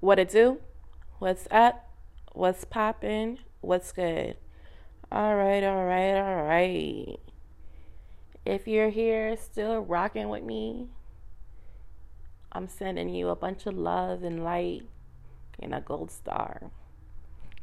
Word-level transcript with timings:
What 0.00 0.18
it 0.18 0.30
do? 0.30 0.60
What's 1.18 1.46
up? 1.50 1.90
What's 2.32 2.64
poppin'? 2.64 3.38
What's 3.60 3.92
good? 3.92 4.38
All 5.12 5.36
right, 5.36 5.62
all 5.62 5.84
right, 5.84 6.14
all 6.16 6.42
right. 6.42 7.20
If 8.46 8.66
you're 8.66 8.88
here 8.88 9.36
still 9.36 9.80
rocking 9.80 10.30
with 10.30 10.42
me, 10.42 10.88
I'm 12.50 12.66
sending 12.66 13.10
you 13.10 13.28
a 13.28 13.36
bunch 13.36 13.66
of 13.66 13.76
love 13.76 14.22
and 14.22 14.42
light 14.42 14.84
and 15.58 15.74
a 15.74 15.82
gold 15.82 16.10
star. 16.10 16.70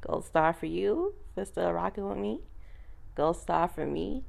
Gold 0.02 0.26
star 0.26 0.54
for 0.54 0.68
you 0.68 1.16
for 1.34 1.44
still 1.44 1.72
rocking 1.72 2.08
with 2.08 2.20
me. 2.20 2.42
Gold 3.16 3.38
star 3.38 3.68
for 3.68 3.88
me 3.88 4.26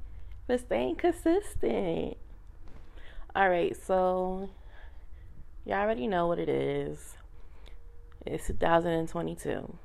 for 0.47 0.57
staying 0.57 0.95
consistent. 0.95 2.17
All 3.35 3.49
right, 3.49 3.77
so 3.77 4.49
y'all 5.63 5.77
already 5.77 6.07
know 6.07 6.25
what 6.25 6.39
it 6.39 6.49
is. 6.49 7.18
It's 8.25 8.47
2022. 8.47 9.77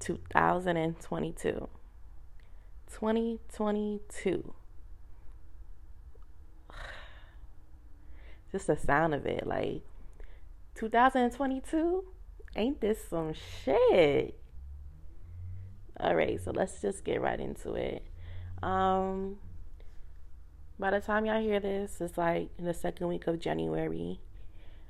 2022. 0.00 1.68
2022. 2.92 4.54
Just 8.52 8.66
the 8.66 8.76
sound 8.76 9.14
of 9.14 9.24
it, 9.26 9.46
like 9.46 9.82
2022. 10.74 12.04
Ain't 12.56 12.80
this 12.80 12.98
some 13.08 13.32
shit? 13.32 14.38
All 15.98 16.14
right, 16.14 16.40
so 16.42 16.50
let's 16.50 16.80
just 16.80 17.04
get 17.04 17.20
right 17.20 17.38
into 17.38 17.74
it. 17.74 18.02
Um, 18.62 19.36
by 20.78 20.90
the 20.90 21.00
time 21.00 21.26
y'all 21.26 21.42
hear 21.42 21.60
this, 21.60 22.00
it's 22.00 22.16
like 22.18 22.48
in 22.58 22.64
the 22.64 22.74
second 22.74 23.06
week 23.08 23.26
of 23.26 23.38
January. 23.38 24.18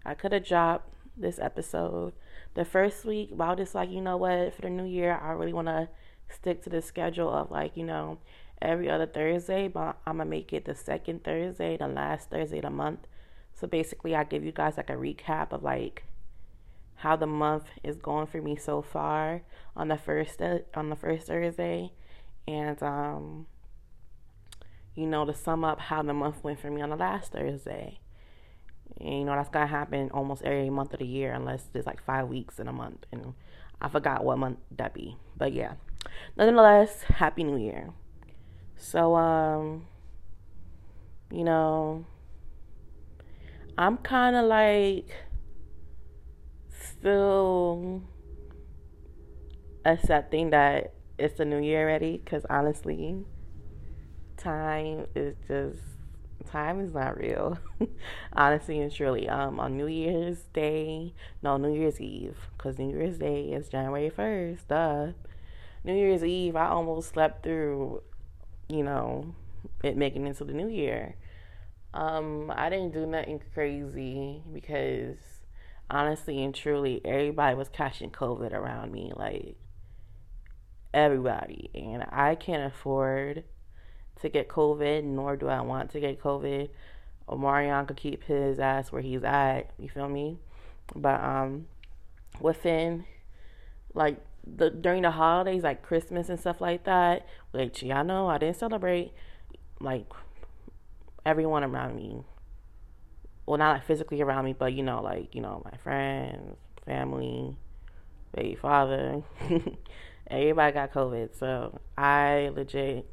I 0.05 0.15
could 0.15 0.32
have 0.32 0.46
dropped 0.46 0.88
this 1.20 1.38
episode 1.38 2.12
the 2.55 2.65
first 2.65 3.05
week, 3.05 3.30
but 3.33 3.45
I 3.45 3.48
was 3.51 3.59
just 3.59 3.74
like, 3.74 3.91
you 3.91 4.01
know 4.01 4.16
what, 4.16 4.55
for 4.55 4.62
the 4.62 4.71
new 4.71 4.85
year, 4.85 5.18
I 5.21 5.30
really 5.32 5.52
want 5.52 5.68
to 5.68 5.88
stick 6.29 6.63
to 6.63 6.71
the 6.71 6.82
schedule 6.82 7.30
of 7.30 7.51
like, 7.51 7.76
you 7.76 7.85
know, 7.85 8.18
every 8.60 8.90
other 8.90 9.07
Thursday, 9.07 9.68
but 9.68 9.98
I'm 10.07 10.18
gonna 10.18 10.29
make 10.29 10.52
it 10.52 10.65
the 10.65 10.74
second 10.74 11.24
Thursday, 11.24 11.76
the 11.76 11.88
last 11.88 12.30
Thursday 12.30 12.59
of 12.59 12.65
the 12.65 12.71
month. 12.71 13.07
So 13.54 13.66
basically, 13.66 14.15
I 14.15 14.24
give 14.24 14.45
you 14.45 14.52
guys 14.52 14.76
like 14.76 14.91
a 14.91 14.95
recap 14.95 15.52
of 15.52 15.63
like 15.63 16.04
how 16.96 17.16
the 17.16 17.26
month 17.26 17.65
is 17.82 17.96
going 17.96 18.26
for 18.26 18.43
me 18.43 18.57
so 18.57 18.82
far 18.82 19.43
on 19.76 19.88
the 19.88 19.96
first 19.96 20.41
on 20.74 20.91
the 20.91 20.96
first 20.96 21.26
Thursday, 21.26 21.93
and 22.46 22.82
um, 22.82 23.46
you 24.95 25.07
know, 25.07 25.24
to 25.24 25.35
sum 25.35 25.65
up 25.65 25.80
how 25.80 26.02
the 26.02 26.13
month 26.13 26.43
went 26.45 26.60
for 26.60 26.71
me 26.71 26.82
on 26.82 26.91
the 26.91 26.96
last 26.96 27.32
Thursday. 27.32 28.01
You 28.99 29.24
know, 29.24 29.35
that's 29.35 29.49
gonna 29.49 29.66
happen 29.66 30.10
almost 30.13 30.43
every 30.43 30.71
month 30.71 30.93
of 30.93 31.01
the 31.01 31.07
year 31.07 31.33
unless 31.33 31.65
there's 31.73 31.87
like 31.87 32.02
five 32.02 32.29
weeks 32.29 32.59
in 32.59 32.69
a 32.69 32.73
month. 32.73 33.07
And 33.13 33.35
I 33.80 33.88
forgot 33.88 34.24
what 34.24 34.38
month 34.38 34.59
that 34.77 34.95
be. 34.95 35.16
But 35.37 35.52
yeah. 35.52 35.74
Nonetheless, 36.37 37.02
Happy 37.02 37.45
New 37.45 37.57
Year. 37.57 37.91
So, 38.77 39.15
um, 39.15 39.87
you 41.30 41.45
know, 41.45 42.05
I'm 43.77 43.99
kind 43.99 44.37
of 44.37 44.47
like 44.47 45.09
still 46.69 48.02
accepting 49.85 50.51
that 50.51 50.95
it's 51.19 51.38
the 51.38 51.45
new 51.45 51.59
year 51.59 51.82
already 51.82 52.21
because 52.23 52.45
honestly, 52.49 53.25
time 54.37 55.07
is 55.15 55.37
just 55.47 55.79
time 56.45 56.80
is 56.80 56.95
not 56.95 57.16
real. 57.16 57.59
Honestly 58.33 58.80
and 58.80 58.93
truly. 58.93 59.29
Um 59.29 59.60
on 59.60 59.77
New 59.77 59.87
Year's 59.87 60.43
Day, 60.52 61.15
no 61.43 61.57
New 61.57 61.73
Year's 61.73 62.01
Eve, 62.01 62.37
because 62.57 62.79
New 62.79 62.97
Year's 62.97 63.19
Day 63.19 63.52
is 63.52 63.69
January 63.69 64.10
first. 64.10 64.69
Duh. 64.69 65.12
New 65.82 65.94
Year's 65.94 66.22
Eve, 66.22 66.56
I 66.56 66.69
almost 66.69 67.10
slept 67.10 67.43
through, 67.43 68.03
you 68.69 68.82
know, 68.82 69.34
it 69.82 69.97
making 69.97 70.26
into 70.26 70.44
the 70.44 70.53
new 70.53 70.69
year. 70.69 71.14
Um, 71.94 72.53
I 72.54 72.69
didn't 72.69 72.93
do 72.93 73.06
nothing 73.06 73.41
crazy 73.54 74.43
because 74.53 75.16
honestly 75.91 76.43
and 76.43 76.54
truly, 76.54 77.00
everybody 77.04 77.56
was 77.56 77.69
catching 77.69 78.10
COVID 78.10 78.53
around 78.53 78.93
me, 78.93 79.12
like 79.16 79.56
everybody, 80.94 81.70
and 81.75 82.04
I 82.10 82.34
can't 82.34 82.72
afford 82.72 83.44
to 84.20 84.28
get 84.28 84.48
COVID, 84.48 85.04
nor 85.04 85.36
do 85.36 85.48
I 85.48 85.60
want 85.60 85.91
to 85.92 86.00
get 86.00 86.20
COVID. 86.20 86.69
Omarion 87.28 87.86
could 87.86 87.97
keep 87.97 88.25
his 88.25 88.58
ass 88.58 88.91
where 88.91 89.03
he's 89.03 89.22
at. 89.22 89.70
You 89.78 89.88
feel 89.88 90.08
me? 90.08 90.38
But 90.94 91.22
um, 91.22 91.66
within 92.41 93.04
like 93.94 94.19
the 94.47 94.70
during 94.70 95.03
the 95.03 95.10
holidays, 95.10 95.62
like 95.62 95.82
Christmas 95.82 96.28
and 96.28 96.38
stuff 96.38 96.60
like 96.60 96.84
that, 96.84 97.26
which 97.53 97.82
y'all 97.82 98.04
know 98.04 98.28
I 98.28 98.38
didn't 98.38 98.56
celebrate. 98.56 99.12
Like 99.81 100.06
everyone 101.25 101.64
around 101.64 101.97
me, 101.97 102.22
well, 103.47 103.58
not 103.58 103.75
like 103.75 103.87
physically 103.87 104.20
around 104.20 104.44
me, 104.44 104.52
but 104.52 104.72
you 104.72 104.82
know, 104.82 105.00
like 105.02 105.34
you 105.34 105.41
know, 105.41 105.62
my 105.64 105.76
friends, 105.78 106.56
family, 106.84 107.56
baby 108.34 108.56
father, 108.56 109.22
everybody 110.31 110.72
got 110.72 110.92
COVID. 110.92 111.38
So 111.38 111.78
I 111.97 112.50
legit 112.54 113.06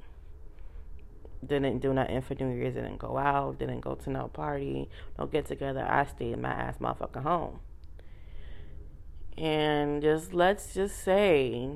didn't 1.46 1.80
do 1.80 1.94
nothing 1.94 2.22
for 2.22 2.36
New 2.36 2.56
Year's, 2.56 2.74
didn't 2.74 2.98
go 2.98 3.18
out, 3.18 3.59
didn't 3.59 3.81
go 3.81 3.96
to 3.96 4.09
no 4.09 4.28
party, 4.28 4.90
no 5.18 5.25
get 5.25 5.46
together. 5.46 5.86
I 5.88 6.06
stayed 6.06 6.34
in 6.34 6.42
my 6.42 6.50
ass 6.50 6.78
motherfucker 6.80 7.24
home. 7.24 7.59
And 9.38 10.02
just 10.02 10.34
let's 10.34 10.74
just 10.74 11.03
say 11.03 11.70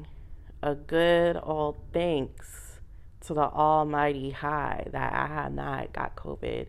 a 0.64 0.74
good 0.76 1.40
old 1.42 1.78
thanks 1.94 2.80
to 3.22 3.34
the 3.34 3.42
almighty 3.42 4.32
high 4.32 4.88
that 4.92 5.14
I 5.14 5.28
have 5.28 5.54
not 5.54 5.94
got 5.94 6.16
COVID 6.16 6.68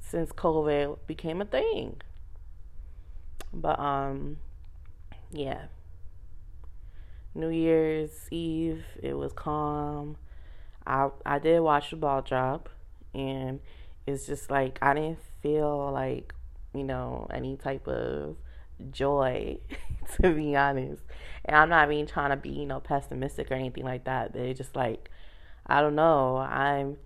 since 0.00 0.32
COVID 0.32 0.98
became 1.06 1.40
a 1.40 1.44
thing. 1.44 2.00
But 3.52 3.78
um 3.78 4.38
yeah. 5.32 5.66
New 7.32 7.50
Year's 7.50 8.26
Eve, 8.32 8.84
it 9.00 9.14
was 9.14 9.32
calm. 9.32 10.16
I 10.90 11.08
I 11.24 11.38
did 11.38 11.60
watch 11.60 11.90
the 11.90 11.96
ball 11.96 12.20
drop, 12.20 12.68
and 13.14 13.60
it's 14.06 14.26
just 14.26 14.50
like 14.50 14.78
I 14.82 14.94
didn't 14.94 15.20
feel 15.40 15.92
like 15.92 16.34
you 16.74 16.82
know 16.82 17.28
any 17.32 17.56
type 17.56 17.86
of 17.86 18.36
joy, 18.90 19.58
to 20.22 20.34
be 20.34 20.56
honest. 20.56 21.02
And 21.44 21.56
I'm 21.56 21.68
not 21.68 21.90
even 21.90 22.06
trying 22.06 22.30
to 22.30 22.36
be 22.36 22.50
you 22.50 22.66
know 22.66 22.80
pessimistic 22.80 23.50
or 23.50 23.54
anything 23.54 23.84
like 23.84 24.04
that. 24.04 24.34
It's 24.34 24.58
just 24.58 24.74
like 24.74 25.10
I 25.64 25.80
don't 25.80 25.94
know. 25.94 26.38
I'm 26.38 26.96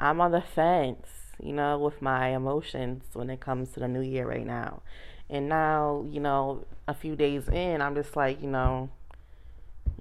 I'm 0.00 0.20
on 0.20 0.32
the 0.32 0.40
fence, 0.40 1.06
you 1.40 1.52
know, 1.52 1.78
with 1.78 2.02
my 2.02 2.30
emotions 2.34 3.04
when 3.12 3.30
it 3.30 3.38
comes 3.40 3.70
to 3.74 3.80
the 3.80 3.86
new 3.86 4.00
year 4.00 4.26
right 4.26 4.46
now. 4.46 4.82
And 5.30 5.48
now, 5.48 6.04
you 6.10 6.18
know, 6.18 6.66
a 6.88 6.94
few 6.94 7.14
days 7.14 7.48
in, 7.48 7.80
I'm 7.80 7.94
just 7.94 8.16
like, 8.16 8.42
you 8.42 8.48
know, 8.48 8.90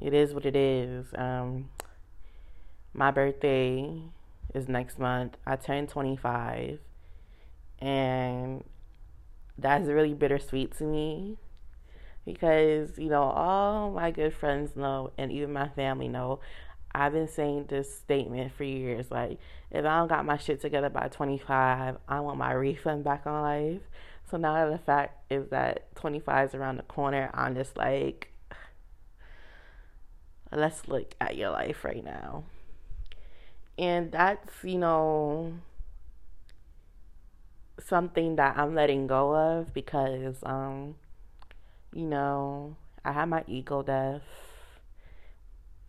it 0.02 0.16
is 0.16 0.34
what 0.34 0.46
it 0.48 0.56
is. 0.56 1.06
Um, 1.16 1.70
my 2.94 3.12
birthday 3.12 4.02
is 4.54 4.68
next 4.68 5.00
month. 5.00 5.38
I 5.46 5.56
turn 5.56 5.88
25. 5.88 6.80
And 7.80 8.64
that's 9.58 9.88
really 9.88 10.14
bittersweet 10.14 10.78
to 10.78 10.84
me 10.84 11.38
because, 12.26 12.98
you 12.98 13.10
know, 13.10 13.24
all 13.24 13.92
my 13.92 14.12
good 14.12 14.34
friends 14.34 14.76
know, 14.76 15.12
and 15.18 15.32
even 15.32 15.54
my 15.54 15.70
family 15.70 16.08
know, 16.08 16.40
I've 16.94 17.14
been 17.14 17.28
saying 17.28 17.68
this 17.70 17.98
statement 17.98 18.54
for 18.54 18.64
years. 18.64 19.10
Like, 19.10 19.40
if 19.72 19.86
I 19.86 20.00
don't 20.00 20.10
got 20.10 20.26
my 20.26 20.38
shit 20.38 20.62
together 20.62 20.90
by 20.90 21.08
25, 21.08 21.98
I 22.08 22.20
want 22.20 22.38
my 22.38 22.52
refund 22.52 23.04
back 23.04 23.26
on 23.26 23.42
life. 23.42 23.82
So 24.30 24.38
now 24.38 24.66
that 24.66 24.72
the 24.72 24.86
fact 24.86 25.32
is 25.32 25.50
that 25.50 25.96
25 25.96 26.50
is 26.50 26.56
around 26.56 26.78
the 26.78 26.84
corner, 26.84 27.32
I'm 27.34 27.56
just 27.56 27.78
like, 27.78 28.32
let's 30.52 30.88
look 30.88 31.16
at 31.20 31.38
your 31.38 31.50
life 31.50 31.84
right 31.84 32.04
now 32.04 32.44
and 33.82 34.12
that's 34.12 34.64
you 34.64 34.78
know 34.78 35.54
something 37.80 38.36
that 38.36 38.58
I'm 38.58 38.76
letting 38.76 39.08
go 39.08 39.36
of 39.36 39.74
because 39.74 40.38
um 40.44 40.96
you 41.92 42.06
know 42.06 42.78
I 43.04 43.12
had 43.12 43.26
my 43.26 43.44
ego 43.48 43.82
death 43.82 44.22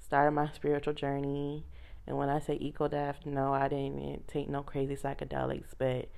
started 0.00 0.33
my 0.33 0.50
spiritual 0.53 0.94
journey. 0.94 1.65
And 2.06 2.17
when 2.17 2.29
I 2.29 2.41
say 2.41 2.55
ego 2.55 2.89
death 2.89 3.21
no 3.27 3.53
I 3.53 3.69
didn't 3.69 4.27
take 4.27 4.49
no 4.49 4.62
crazy 4.62 4.97
psychedelics 4.97 5.75
but 5.79 6.09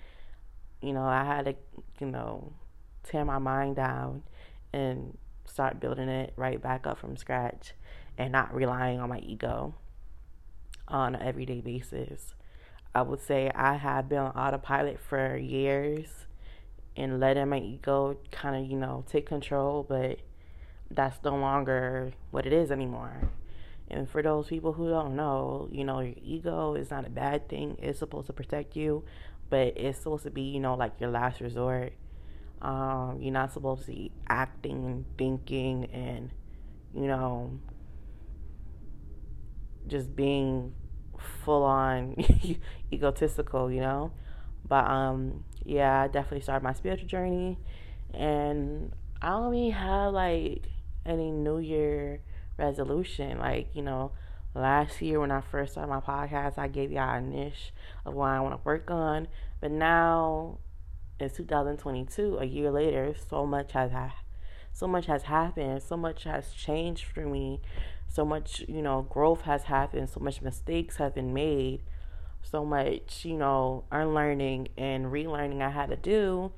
you 0.80 0.92
know 0.92 1.02
I 1.04 1.24
had 1.24 1.44
to 1.46 1.54
you 2.00 2.06
know 2.06 2.52
tear 3.02 3.24
my 3.24 3.38
mind 3.38 3.76
down 3.76 4.22
and 4.72 5.18
start 5.44 5.80
building 5.80 6.08
it 6.08 6.32
right 6.36 6.62
back 6.62 6.86
up 6.86 6.98
from 6.98 7.16
scratch 7.16 7.74
and 8.16 8.32
not 8.32 8.54
relying 8.54 9.00
on 9.00 9.08
my 9.08 9.18
ego 9.18 9.74
on 10.88 11.14
an 11.14 11.22
everyday 11.22 11.60
basis. 11.60 12.34
I 12.94 13.02
would 13.02 13.20
say 13.20 13.50
I 13.54 13.74
have 13.74 14.08
been 14.08 14.18
on 14.18 14.30
autopilot 14.32 15.00
for 15.00 15.36
years 15.36 16.26
and 16.96 17.18
letting 17.18 17.48
my 17.48 17.58
ego 17.58 18.16
kind 18.30 18.64
of, 18.64 18.70
you 18.70 18.78
know, 18.78 19.04
take 19.10 19.26
control, 19.26 19.84
but 19.88 20.18
that's 20.90 21.18
no 21.24 21.36
longer 21.36 22.12
what 22.30 22.46
it 22.46 22.52
is 22.52 22.70
anymore. 22.70 23.28
And 23.88 24.08
for 24.08 24.22
those 24.22 24.46
people 24.46 24.72
who 24.72 24.88
don't 24.88 25.16
know, 25.16 25.68
you 25.70 25.84
know, 25.84 26.00
your 26.00 26.14
ego 26.22 26.74
is 26.74 26.90
not 26.90 27.06
a 27.06 27.10
bad 27.10 27.48
thing. 27.48 27.76
It's 27.82 27.98
supposed 27.98 28.28
to 28.28 28.32
protect 28.32 28.76
you, 28.76 29.04
but 29.50 29.76
it's 29.76 29.98
supposed 29.98 30.24
to 30.24 30.30
be, 30.30 30.42
you 30.42 30.60
know, 30.60 30.74
like 30.74 31.00
your 31.00 31.10
last 31.10 31.40
resort. 31.40 31.92
Um, 32.62 33.18
you're 33.20 33.32
not 33.32 33.52
supposed 33.52 33.86
to 33.86 33.92
be 33.92 34.10
acting 34.28 34.84
and 34.86 35.04
thinking 35.18 35.84
and, 35.92 36.30
you 36.94 37.08
know, 37.08 37.58
just 39.86 40.14
being 40.14 40.74
full 41.44 41.62
on 41.62 42.16
egotistical, 42.92 43.70
you 43.70 43.80
know. 43.80 44.12
But 44.66 44.86
um, 44.86 45.44
yeah, 45.64 46.02
I 46.02 46.08
definitely 46.08 46.40
started 46.40 46.64
my 46.64 46.72
spiritual 46.72 47.08
journey, 47.08 47.58
and 48.12 48.92
I 49.20 49.30
don't 49.30 49.50
really 49.50 49.70
have 49.70 50.12
like 50.12 50.64
any 51.06 51.30
New 51.30 51.58
Year 51.58 52.20
resolution. 52.56 53.38
Like, 53.38 53.68
you 53.74 53.82
know, 53.82 54.12
last 54.54 55.02
year 55.02 55.20
when 55.20 55.30
I 55.30 55.40
first 55.40 55.72
started 55.72 55.90
my 55.90 56.00
podcast, 56.00 56.58
I 56.58 56.68
gave 56.68 56.92
y'all 56.92 57.16
a 57.16 57.20
niche 57.20 57.72
of 58.04 58.14
what 58.14 58.30
I 58.30 58.40
want 58.40 58.54
to 58.54 58.60
work 58.64 58.90
on. 58.90 59.28
But 59.60 59.70
now 59.70 60.58
it's 61.20 61.36
2022, 61.36 62.38
a 62.38 62.44
year 62.44 62.70
later, 62.70 63.14
so 63.28 63.46
much 63.46 63.72
has 63.72 63.92
ha- 63.92 64.14
so 64.72 64.88
much 64.88 65.06
has 65.06 65.22
happened, 65.24 65.82
so 65.82 65.96
much 65.96 66.24
has 66.24 66.52
changed 66.52 67.04
for 67.04 67.24
me, 67.24 67.60
so 68.14 68.24
much, 68.24 68.64
you 68.68 68.80
know, 68.80 69.02
growth 69.10 69.40
has 69.40 69.64
happened, 69.64 70.08
so 70.08 70.20
much 70.20 70.40
mistakes 70.40 70.98
have 70.98 71.16
been 71.16 71.34
made, 71.34 71.80
so 72.42 72.64
much, 72.64 73.24
you 73.24 73.36
know, 73.36 73.82
unlearning 73.90 74.68
and 74.78 75.06
relearning 75.06 75.60
I 75.60 75.70
had 75.70 75.90
to 75.90 75.96
do. 75.96 76.52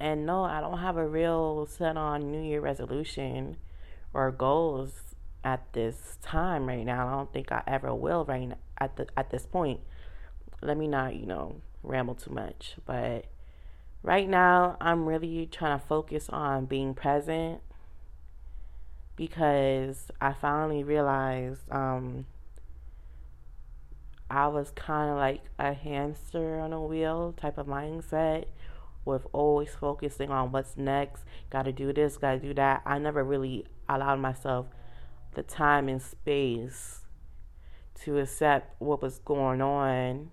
And 0.00 0.24
no, 0.24 0.44
I 0.44 0.62
don't 0.62 0.78
have 0.78 0.96
a 0.96 1.06
real 1.06 1.66
set 1.66 1.98
on 1.98 2.32
New 2.32 2.40
Year 2.40 2.62
resolution 2.62 3.58
or 4.14 4.30
goals 4.30 5.14
at 5.44 5.70
this 5.74 6.16
time 6.22 6.66
right 6.66 6.86
now. 6.86 7.06
I 7.06 7.10
don't 7.10 7.32
think 7.34 7.52
I 7.52 7.62
ever 7.66 7.94
will 7.94 8.24
right 8.24 8.48
now, 8.48 8.56
at 8.78 8.96
the 8.96 9.06
at 9.14 9.28
this 9.28 9.44
point. 9.44 9.80
Let 10.62 10.78
me 10.78 10.88
not, 10.88 11.16
you 11.16 11.26
know, 11.26 11.60
ramble 11.82 12.14
too 12.14 12.30
much, 12.30 12.76
but 12.86 13.26
right 14.02 14.26
now 14.26 14.78
I'm 14.80 15.04
really 15.04 15.46
trying 15.52 15.78
to 15.78 15.86
focus 15.86 16.30
on 16.30 16.64
being 16.64 16.94
present 16.94 17.60
because 19.16 20.08
I 20.20 20.32
finally 20.32 20.82
realized 20.82 21.62
um, 21.70 22.26
I 24.30 24.48
was 24.48 24.70
kind 24.70 25.10
of 25.10 25.16
like 25.16 25.42
a 25.58 25.72
hamster 25.72 26.60
on 26.60 26.72
a 26.72 26.82
wheel 26.82 27.34
type 27.36 27.58
of 27.58 27.66
mindset 27.66 28.46
with 29.04 29.26
always 29.32 29.70
focusing 29.74 30.30
on 30.30 30.50
what's 30.50 30.76
next, 30.76 31.24
got 31.50 31.62
to 31.62 31.72
do 31.72 31.92
this, 31.92 32.16
got 32.16 32.32
to 32.32 32.38
do 32.38 32.54
that. 32.54 32.82
I 32.86 32.98
never 32.98 33.22
really 33.22 33.66
allowed 33.88 34.20
myself 34.20 34.66
the 35.34 35.42
time 35.42 35.88
and 35.88 36.00
space 36.00 37.00
to 38.02 38.18
accept 38.18 38.80
what 38.80 39.02
was 39.02 39.18
going 39.18 39.60
on 39.60 40.30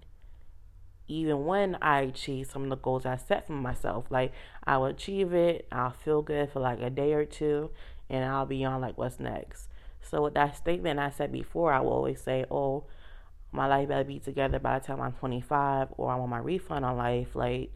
even 1.12 1.46
when 1.46 1.78
I 1.82 2.02
achieve 2.02 2.48
some 2.48 2.64
of 2.64 2.70
the 2.70 2.78
goals 2.78 3.06
I 3.06 3.18
set 3.18 3.46
for 3.46 3.54
myself. 3.54 4.06
Like 4.10 4.32
I 4.64 4.78
will 4.78 4.86
achieve 4.86 5.34
it, 5.34 5.68
I'll 5.72 5.92
feel 5.92 6.22
good 6.22 6.52
for 6.52 6.62
like 6.62 6.80
a 6.80 6.90
day 6.90 7.14
or 7.14 7.26
two, 7.26 7.72
and 8.12 8.24
I'll 8.26 8.46
be 8.46 8.64
on 8.64 8.82
like 8.82 8.98
what's 8.98 9.20
next. 9.20 9.70
So 10.02 10.22
with 10.22 10.36
that 10.36 10.58
statement 10.58 11.00
I 11.00 11.10
said 11.10 11.32
before, 11.32 11.74
I 11.74 11.80
will 11.80 11.94
always 11.94 12.22
say, 12.22 12.46
Oh, 12.52 12.84
my 13.52 13.68
life 13.68 13.88
better 13.88 14.04
be 14.04 14.20
together 14.20 14.60
by 14.60 14.78
the 14.78 14.86
time 14.86 15.02
I'm 15.02 15.14
twenty 15.14 15.42
five 15.42 15.88
or 15.98 16.12
I 16.12 16.16
want 16.18 16.30
my 16.30 16.38
refund 16.38 16.86
on 16.86 16.98
life. 16.98 17.36
Like, 17.36 17.72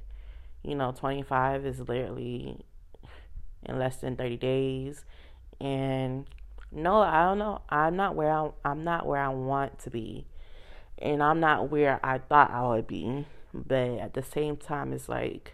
you 0.63 0.75
know, 0.75 0.91
twenty 0.91 1.23
five 1.23 1.65
is 1.65 1.79
literally 1.79 2.63
in 3.63 3.79
less 3.79 3.97
than 3.97 4.15
thirty 4.15 4.37
days 4.37 5.05
and 5.59 6.25
no, 6.71 6.99
I 6.99 7.23
don't 7.23 7.39
know. 7.39 7.61
I'm 7.69 7.95
not 7.95 8.15
where 8.15 8.31
I, 8.31 8.49
I'm 8.65 8.83
not 8.83 9.05
where 9.05 9.21
I 9.21 9.29
want 9.29 9.79
to 9.79 9.89
be, 9.89 10.25
and 10.97 11.23
I'm 11.23 11.39
not 11.39 11.71
where 11.71 11.99
I 12.03 12.17
thought 12.17 12.51
I 12.51 12.67
would 12.67 12.87
be. 12.87 13.25
But 13.53 13.99
at 13.99 14.13
the 14.13 14.23
same 14.23 14.57
time, 14.57 14.91
it's 14.91 15.07
like, 15.07 15.53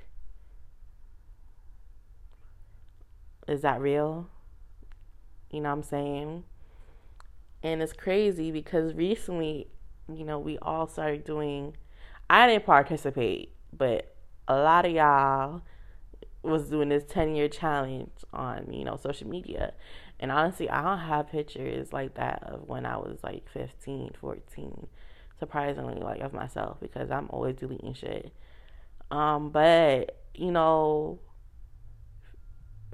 is 3.48 3.62
that 3.62 3.80
real? 3.80 4.30
You 5.52 5.62
know 5.62 5.70
what 5.70 5.76
I'm 5.76 5.84
saying? 5.84 6.44
And 7.64 7.82
it's 7.82 7.94
crazy 7.94 8.52
because 8.52 8.94
recently, 8.94 9.68
you 10.12 10.24
know, 10.24 10.40
we 10.40 10.58
all 10.60 10.88
started 10.88 11.24
doing. 11.24 11.76
I 12.30 12.48
didn't 12.48 12.66
participate, 12.66 13.52
but 13.74 14.16
a 14.48 14.56
lot 14.56 14.86
of 14.86 14.94
y'all 14.94 15.62
was 16.44 16.70
doing 16.70 16.90
this 16.90 17.04
10 17.08 17.36
year 17.36 17.48
challenge 17.48 18.10
on, 18.34 18.72
you 18.72 18.84
know, 18.84 18.96
social 18.96 19.28
media. 19.28 19.74
And 20.20 20.32
honestly, 20.32 20.70
I 20.70 20.82
don't 20.82 21.00
have 21.00 21.30
pictures 21.30 21.92
like 21.92 22.16
that 22.16 22.44
of 22.44 22.68
when 22.68 22.86
I 22.86 22.98
was 22.98 23.20
like 23.24 23.50
15, 23.54 24.12
14, 24.20 24.88
surprisingly, 25.40 25.96
like 25.96 26.22
of 26.22 26.34
myself 26.34 26.78
because 26.80 27.12
I'm 27.12 27.28
always 27.30 27.56
deleting 27.56 27.94
shit. 27.94 28.32
Um, 29.10 29.50
but, 29.50 30.18
you 30.34 30.52
know, 30.52 31.20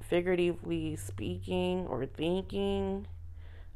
figuratively 0.01 0.95
speaking 0.95 1.87
or 1.87 2.05
thinking 2.05 3.07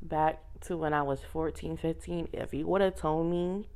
back 0.02 0.40
to 0.62 0.78
when 0.78 0.94
I 0.94 1.02
was 1.02 1.22
14, 1.32 1.78
15, 1.78 2.30
if 2.34 2.54
you 2.54 2.68
would 2.68 2.82
have 2.82 2.96
told 2.96 3.32
me 3.32 3.68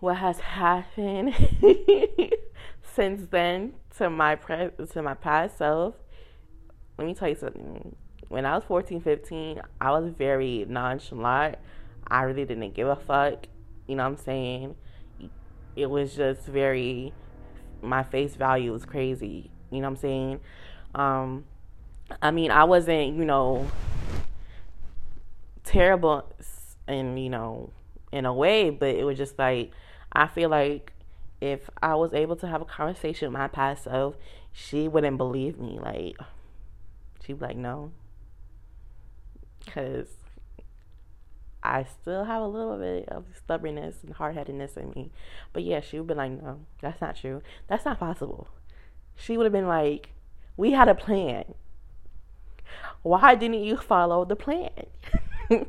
what 0.00 0.16
has 0.16 0.38
happened 0.38 1.34
since 2.94 3.26
then 3.30 3.74
to 3.96 4.08
my 4.10 4.36
pre- 4.36 4.70
to 4.92 5.02
my 5.02 5.14
past 5.14 5.58
self, 5.58 5.94
let 6.96 7.06
me 7.06 7.14
tell 7.14 7.28
you 7.28 7.34
something. 7.34 7.96
When 8.28 8.44
I 8.44 8.54
was 8.54 8.64
14, 8.64 9.00
15, 9.00 9.62
I 9.80 9.90
was 9.90 10.10
very 10.10 10.66
nonchalant. 10.68 11.56
I 12.06 12.22
really 12.22 12.44
didn't 12.44 12.74
give 12.74 12.88
a 12.88 12.96
fuck. 12.96 13.46
You 13.86 13.96
know 13.96 14.04
what 14.04 14.18
I'm 14.18 14.24
saying? 14.24 14.74
It 15.74 15.86
was 15.86 16.14
just 16.14 16.42
very, 16.42 17.14
my 17.80 18.02
face 18.02 18.34
value 18.34 18.72
was 18.72 18.84
crazy. 18.84 19.50
You 19.70 19.80
know 19.80 19.88
what 19.88 19.90
I'm 19.90 19.96
saying? 19.96 20.40
Um, 20.94 21.44
I 22.22 22.30
mean, 22.30 22.50
I 22.50 22.64
wasn't, 22.64 23.16
you 23.16 23.24
know, 23.24 23.70
terrible 25.64 26.24
and, 26.86 27.22
you 27.22 27.28
know, 27.28 27.70
in 28.12 28.24
a 28.24 28.32
way, 28.32 28.70
but 28.70 28.94
it 28.94 29.04
was 29.04 29.18
just 29.18 29.38
like, 29.38 29.72
I 30.12 30.26
feel 30.26 30.48
like 30.48 30.92
if 31.40 31.68
I 31.82 31.94
was 31.94 32.14
able 32.14 32.36
to 32.36 32.46
have 32.46 32.62
a 32.62 32.64
conversation 32.64 33.28
with 33.28 33.38
my 33.38 33.48
past 33.48 33.84
self, 33.84 34.16
she 34.52 34.88
wouldn't 34.88 35.18
believe 35.18 35.58
me. 35.58 35.78
Like, 35.78 36.16
she'd 37.24 37.38
be 37.38 37.46
like, 37.46 37.56
no. 37.56 37.92
Because 39.64 40.08
I 41.62 41.84
still 41.84 42.24
have 42.24 42.42
a 42.42 42.46
little 42.46 42.78
bit 42.78 43.08
of 43.08 43.26
stubbornness 43.36 43.96
and 44.02 44.14
hard 44.14 44.34
headedness 44.34 44.76
in 44.76 44.90
me. 44.90 45.10
But 45.52 45.64
yeah, 45.64 45.80
she 45.80 45.98
would 45.98 46.08
be 46.08 46.14
like, 46.14 46.32
no, 46.42 46.60
that's 46.80 47.00
not 47.00 47.16
true. 47.16 47.42
That's 47.68 47.84
not 47.84 48.00
possible. 48.00 48.48
She 49.18 49.36
would 49.36 49.44
have 49.44 49.52
been 49.52 49.66
like, 49.66 50.10
we 50.56 50.70
had 50.72 50.88
a 50.88 50.94
plan. 50.94 51.44
Why 53.02 53.34
didn't 53.34 53.64
you 53.64 53.76
follow 53.76 54.24
the 54.24 54.36
plan? 54.36 54.70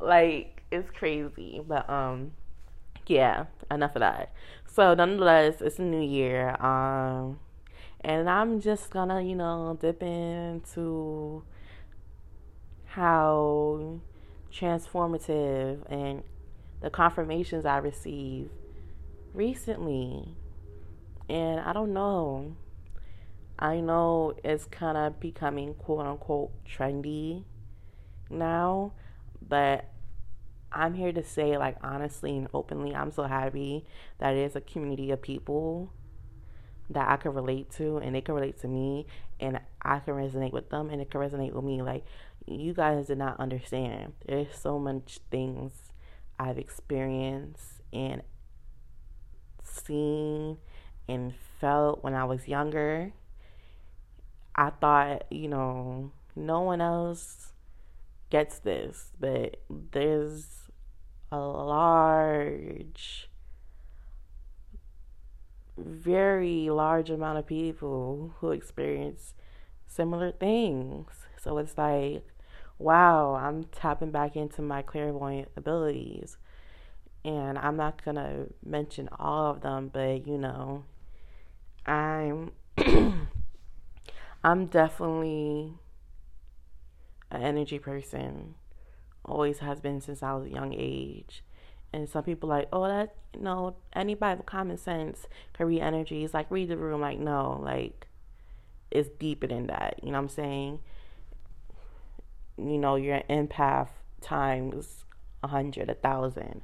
like, 0.00 0.62
it's 0.70 0.90
crazy. 0.90 1.62
But, 1.66 1.88
um, 1.88 2.32
yeah, 3.06 3.46
enough 3.70 3.96
of 3.96 4.00
that. 4.00 4.32
So, 4.66 4.92
nonetheless, 4.94 5.62
it's 5.62 5.78
a 5.78 5.82
new 5.82 6.06
year. 6.06 6.50
Um, 6.62 7.38
and 8.00 8.28
I'm 8.28 8.60
just 8.60 8.90
gonna, 8.90 9.22
you 9.22 9.34
know, 9.34 9.76
dip 9.80 10.02
into 10.02 11.42
how 12.84 14.00
transformative 14.52 15.80
and 15.90 16.22
the 16.80 16.90
confirmations 16.90 17.64
I 17.64 17.78
received 17.78 18.50
recently. 19.34 20.34
And 21.28 21.60
I 21.60 21.72
don't 21.72 21.92
know. 21.92 22.56
I 23.58 23.80
know 23.80 24.34
it's 24.44 24.66
kind 24.66 24.98
of 24.98 25.18
becoming 25.18 25.74
quote 25.74 26.06
unquote 26.06 26.52
trendy 26.64 27.44
now, 28.30 28.92
but 29.46 29.86
I'm 30.70 30.94
here 30.94 31.12
to 31.12 31.24
say, 31.24 31.56
like, 31.56 31.76
honestly 31.82 32.36
and 32.36 32.48
openly, 32.52 32.94
I'm 32.94 33.10
so 33.10 33.24
happy 33.24 33.86
that 34.18 34.34
it 34.34 34.40
is 34.40 34.56
a 34.56 34.60
community 34.60 35.10
of 35.10 35.22
people 35.22 35.92
that 36.90 37.08
I 37.08 37.16
can 37.16 37.32
relate 37.32 37.70
to 37.72 37.98
and 37.98 38.14
they 38.14 38.20
can 38.20 38.34
relate 38.34 38.60
to 38.60 38.68
me 38.68 39.06
and 39.40 39.60
I 39.82 39.98
can 39.98 40.14
resonate 40.14 40.52
with 40.52 40.70
them 40.70 40.90
and 40.90 41.00
it 41.00 41.10
can 41.10 41.20
resonate 41.20 41.52
with 41.52 41.64
me. 41.64 41.82
Like 41.82 42.04
you 42.46 42.74
guys 42.74 43.06
did 43.06 43.18
not 43.18 43.40
understand. 43.40 44.12
There's 44.26 44.56
so 44.56 44.78
much 44.78 45.18
things 45.30 45.72
I've 46.38 46.58
experienced 46.58 47.80
and 47.92 48.22
seen 49.62 50.58
and 51.08 51.34
felt 51.60 52.02
when 52.02 52.14
I 52.14 52.24
was 52.24 52.48
younger. 52.48 53.12
I 54.54 54.70
thought, 54.70 55.24
you 55.30 55.48
know, 55.48 56.12
no 56.34 56.62
one 56.62 56.80
else 56.80 57.52
gets 58.30 58.58
this, 58.58 59.12
but 59.20 59.60
there's 59.68 60.46
a 61.30 61.38
large 61.38 63.28
very 65.78 66.70
large 66.70 67.10
amount 67.10 67.38
of 67.38 67.46
people 67.46 68.34
who 68.38 68.50
experience 68.50 69.34
similar 69.86 70.32
things. 70.32 71.06
So 71.40 71.58
it's 71.58 71.76
like, 71.76 72.26
wow, 72.78 73.34
I'm 73.34 73.64
tapping 73.64 74.10
back 74.10 74.36
into 74.36 74.62
my 74.62 74.82
clairvoyant 74.82 75.48
abilities. 75.56 76.38
And 77.24 77.58
I'm 77.58 77.76
not 77.76 78.04
going 78.04 78.16
to 78.16 78.46
mention 78.64 79.08
all 79.18 79.50
of 79.50 79.60
them, 79.60 79.90
but 79.92 80.26
you 80.26 80.38
know, 80.38 80.84
I'm 81.86 82.52
I'm 84.44 84.66
definitely 84.66 85.74
an 87.30 87.42
energy 87.42 87.78
person. 87.78 88.54
Always 89.24 89.58
has 89.58 89.80
been 89.80 90.00
since 90.00 90.22
I 90.22 90.34
was 90.34 90.46
a 90.46 90.50
young 90.50 90.74
age. 90.74 91.42
And 91.92 92.08
some 92.08 92.24
people 92.24 92.48
like, 92.48 92.68
oh, 92.72 92.86
that 92.86 93.14
you 93.34 93.40
know, 93.42 93.76
anybody 93.92 94.36
with 94.36 94.46
common 94.46 94.76
sense 94.76 95.26
can 95.52 95.66
read 95.66 95.80
energies. 95.80 96.34
Like 96.34 96.50
read 96.50 96.68
the 96.68 96.76
room. 96.76 97.00
Like 97.00 97.18
no, 97.18 97.60
like 97.62 98.06
it's 98.90 99.08
deeper 99.18 99.46
than 99.46 99.66
that. 99.68 100.00
You 100.02 100.10
know 100.10 100.18
what 100.18 100.24
I'm 100.24 100.28
saying? 100.28 100.78
You 102.58 102.78
know, 102.78 102.96
you're 102.96 103.16
an 103.16 103.48
empath 103.48 103.88
times 104.20 105.04
a 105.42 105.48
hundred, 105.48 105.90
a 105.90 105.94
thousand 105.94 106.62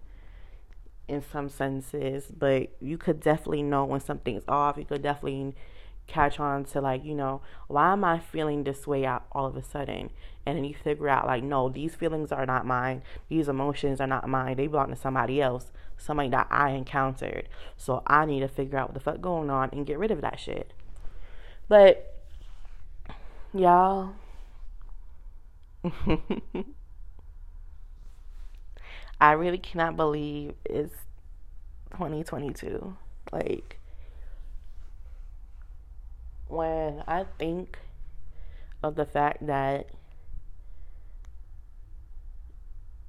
in 1.13 1.23
some 1.23 1.49
senses, 1.49 2.25
but 2.37 2.71
you 2.81 2.97
could 2.97 3.21
definitely 3.21 3.63
know 3.63 3.85
when 3.85 4.01
something's 4.01 4.45
off. 4.49 4.79
You 4.79 4.85
could 4.87 5.03
definitely 5.03 5.55
catch 6.07 6.41
on 6.41 6.65
to 6.65 6.81
like, 6.81 7.05
you 7.05 7.15
know, 7.15 7.43
why 7.69 7.93
am 7.93 8.03
I 8.03 8.19
feeling 8.19 8.65
this 8.65 8.87
way 8.87 9.05
out 9.05 9.27
all 9.33 9.47
of 9.47 9.57
a 9.57 9.63
sudden? 9.63 10.11
And 10.47 10.57
then 10.57 10.65
you 10.65 10.75
figure 10.75 11.09
out 11.09 11.27
like, 11.27 11.43
no, 11.43 11.69
these 11.69 11.95
feelings 11.95 12.33
are 12.33 12.47
not 12.47 12.67
mine. 12.67 13.03
These 13.29 13.49
emotions 13.49 14.01
are 14.01 14.07
not 14.07 14.29
mine. 14.29 14.57
They 14.57 14.67
belong 14.67 14.89
to 14.91 14.97
somebody 14.97 15.41
else, 15.41 15.71
somebody 15.99 16.31
that 16.31 16.49
I 16.51 16.71
encountered. 16.71 17.49
So 17.77 18.03
I 18.07 18.25
need 18.25 18.41
to 18.41 18.49
figure 18.49 18.79
out 18.79 18.89
what 18.89 18.95
the 18.95 19.01
fuck 19.01 19.21
going 19.21 19.51
on 19.51 19.69
and 19.73 19.87
get 19.87 19.99
rid 19.99 20.11
of 20.11 20.23
that 20.23 20.41
shit. 20.41 20.73
But 21.69 22.17
y'all 23.53 24.15
I 29.23 29.33
really 29.35 29.59
cannot 29.59 29.97
believe 29.97 30.55
it's 30.65 30.97
2022. 31.93 32.97
Like 33.31 33.79
when 36.49 37.05
I 37.07 37.27
think 37.39 37.79
of 38.83 38.97
the 38.97 39.07
fact 39.07 39.47
that 39.47 39.91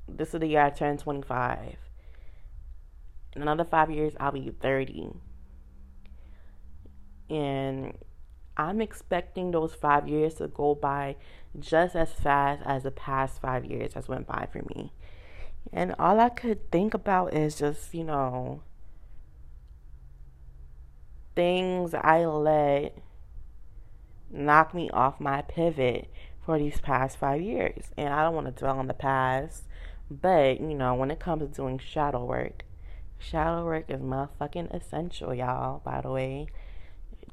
this 0.08 0.36
is 0.36 0.40
the 0.40 0.46
year 0.46 0.62
I 0.62 0.70
turned 0.70 1.00
25. 1.00 1.78
In 3.36 3.42
another 3.42 3.66
five 3.66 3.90
years, 3.90 4.14
I'll 4.20 4.32
be 4.32 4.54
30. 4.62 5.10
And 7.32 7.98
I'm 8.56 8.82
expecting 8.82 9.50
those 9.50 9.74
five 9.74 10.08
years 10.08 10.36
to 10.36 10.48
go 10.48 10.76
by 10.76 11.16
just 11.60 11.96
as 11.96 12.14
fast 12.14 12.62
as 12.68 12.84
the 12.84 12.92
past 12.92 13.42
five 13.42 13.66
years 13.66 13.96
has 13.96 14.08
went 14.08 14.28
by 14.28 14.48
for 14.52 14.62
me. 14.76 14.94
And 15.72 15.96
all 15.98 16.20
I 16.20 16.30
could 16.30 16.72
think 16.72 16.94
about 16.94 17.34
is 17.34 17.56
just, 17.58 17.94
you 17.94 18.04
know, 18.04 18.62
things 21.36 21.94
I 21.94 22.26
let 22.26 22.98
knock 24.30 24.74
me 24.74 24.90
off 24.92 25.20
my 25.20 25.42
pivot 25.44 26.10
for 26.46 26.58
these 26.58 26.80
past 26.82 27.18
five 27.18 27.42
years. 27.42 27.92
And 27.98 28.14
I 28.14 28.24
don't 28.24 28.36
want 28.36 28.48
to 28.48 28.52
dwell 28.52 28.80
on 28.80 28.88
the 28.88 28.94
past, 28.94 29.64
but 30.10 30.60
you 30.60 30.76
know, 30.76 30.94
when 30.96 31.12
it 31.12 31.20
comes 31.20 31.42
to 31.42 31.48
doing 31.48 31.80
shadow 31.80 32.26
work, 32.26 32.66
shadow 33.18 33.64
work 33.66 33.86
is 33.90 34.02
motherfucking 34.02 34.74
essential, 34.74 35.34
y'all, 35.34 35.82
by 35.84 36.02
the 36.02 36.10
way. 36.10 36.48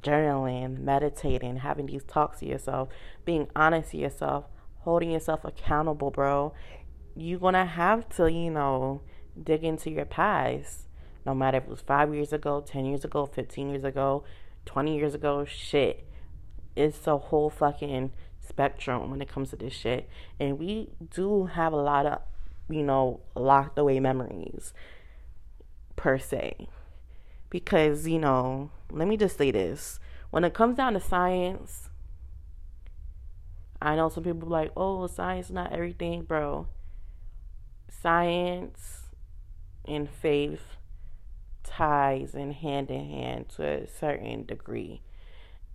Journaling, 0.02 0.78
meditating, 0.78 1.56
having 1.56 1.86
these 1.86 2.04
talks 2.04 2.38
to 2.40 2.46
yourself, 2.46 2.88
being 3.26 3.48
honest 3.54 3.90
to 3.90 3.98
yourself, 3.98 4.46
holding 4.78 5.10
yourself 5.10 5.44
accountable, 5.44 6.10
bro. 6.10 6.54
You're 7.20 7.38
gonna 7.38 7.66
have 7.66 8.08
to, 8.16 8.30
you 8.30 8.50
know, 8.50 9.02
dig 9.42 9.64
into 9.64 9.90
your 9.90 10.06
past. 10.06 10.86
No 11.26 11.34
matter 11.34 11.58
if 11.58 11.64
it 11.64 11.70
was 11.70 11.80
five 11.82 12.14
years 12.14 12.32
ago, 12.32 12.62
10 12.66 12.86
years 12.86 13.04
ago, 13.04 13.26
15 13.26 13.68
years 13.68 13.84
ago, 13.84 14.24
20 14.64 14.96
years 14.96 15.14
ago, 15.14 15.44
shit 15.44 16.06
it's 16.76 17.06
a 17.06 17.16
whole 17.16 17.50
fucking 17.50 18.12
spectrum 18.40 19.10
when 19.10 19.20
it 19.20 19.28
comes 19.28 19.50
to 19.50 19.56
this 19.56 19.72
shit. 19.72 20.08
And 20.38 20.58
we 20.58 20.90
do 21.10 21.46
have 21.46 21.72
a 21.72 21.76
lot 21.76 22.06
of, 22.06 22.20
you 22.68 22.82
know, 22.82 23.20
locked 23.34 23.78
away 23.78 24.00
memories 24.00 24.72
per 25.96 26.18
se. 26.18 26.68
Because, 27.48 28.06
you 28.06 28.18
know, 28.18 28.70
let 28.90 29.08
me 29.08 29.16
just 29.16 29.36
say 29.36 29.50
this. 29.50 29.98
When 30.30 30.44
it 30.44 30.54
comes 30.54 30.76
down 30.76 30.94
to 30.94 31.00
science, 31.00 31.90
I 33.82 33.96
know 33.96 34.08
some 34.08 34.22
people 34.22 34.48
like, 34.48 34.70
oh, 34.76 35.06
science 35.06 35.50
not 35.50 35.72
everything, 35.72 36.22
bro. 36.22 36.68
Science 38.02 39.08
and 39.84 40.08
faith 40.08 40.62
ties 41.62 42.34
in 42.34 42.52
hand 42.52 42.90
in 42.90 43.08
hand 43.10 43.48
to 43.56 43.64
a 43.64 43.86
certain 43.86 44.44
degree. 44.44 45.02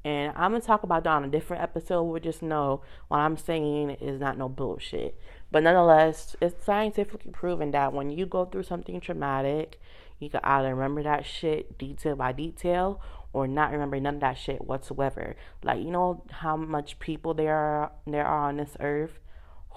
And 0.03 0.33
I'm 0.35 0.51
gonna 0.51 0.61
talk 0.61 0.83
about 0.83 1.03
that 1.03 1.09
on 1.09 1.23
a 1.23 1.29
different 1.29 1.63
episode. 1.63 2.03
We 2.03 2.19
just 2.19 2.43
know 2.43 2.81
what 3.07 3.17
I'm 3.17 3.37
saying 3.37 3.91
is 4.01 4.19
not 4.19 4.37
no 4.37 4.47
bullshit. 4.47 5.19
But 5.51 5.63
nonetheless, 5.63 6.35
it's 6.41 6.63
scientifically 6.63 7.31
proven 7.31 7.71
that 7.71 7.91
when 7.91 8.11
you 8.11 8.25
go 8.25 8.45
through 8.45 8.63
something 8.63 8.99
traumatic, 9.01 9.79
you 10.19 10.29
can 10.29 10.41
either 10.43 10.75
remember 10.75 11.01
that 11.03 11.25
shit 11.25 11.77
detail 11.77 12.15
by 12.15 12.31
detail 12.31 13.01
or 13.33 13.47
not 13.47 13.71
remember 13.71 13.99
none 13.99 14.15
of 14.15 14.21
that 14.21 14.37
shit 14.37 14.65
whatsoever. 14.65 15.35
Like 15.63 15.79
you 15.79 15.91
know 15.91 16.23
how 16.29 16.55
much 16.55 16.99
people 16.99 17.33
there 17.33 17.55
are 17.55 17.91
there 18.05 18.25
are 18.25 18.49
on 18.49 18.57
this 18.57 18.77
earth 18.79 19.19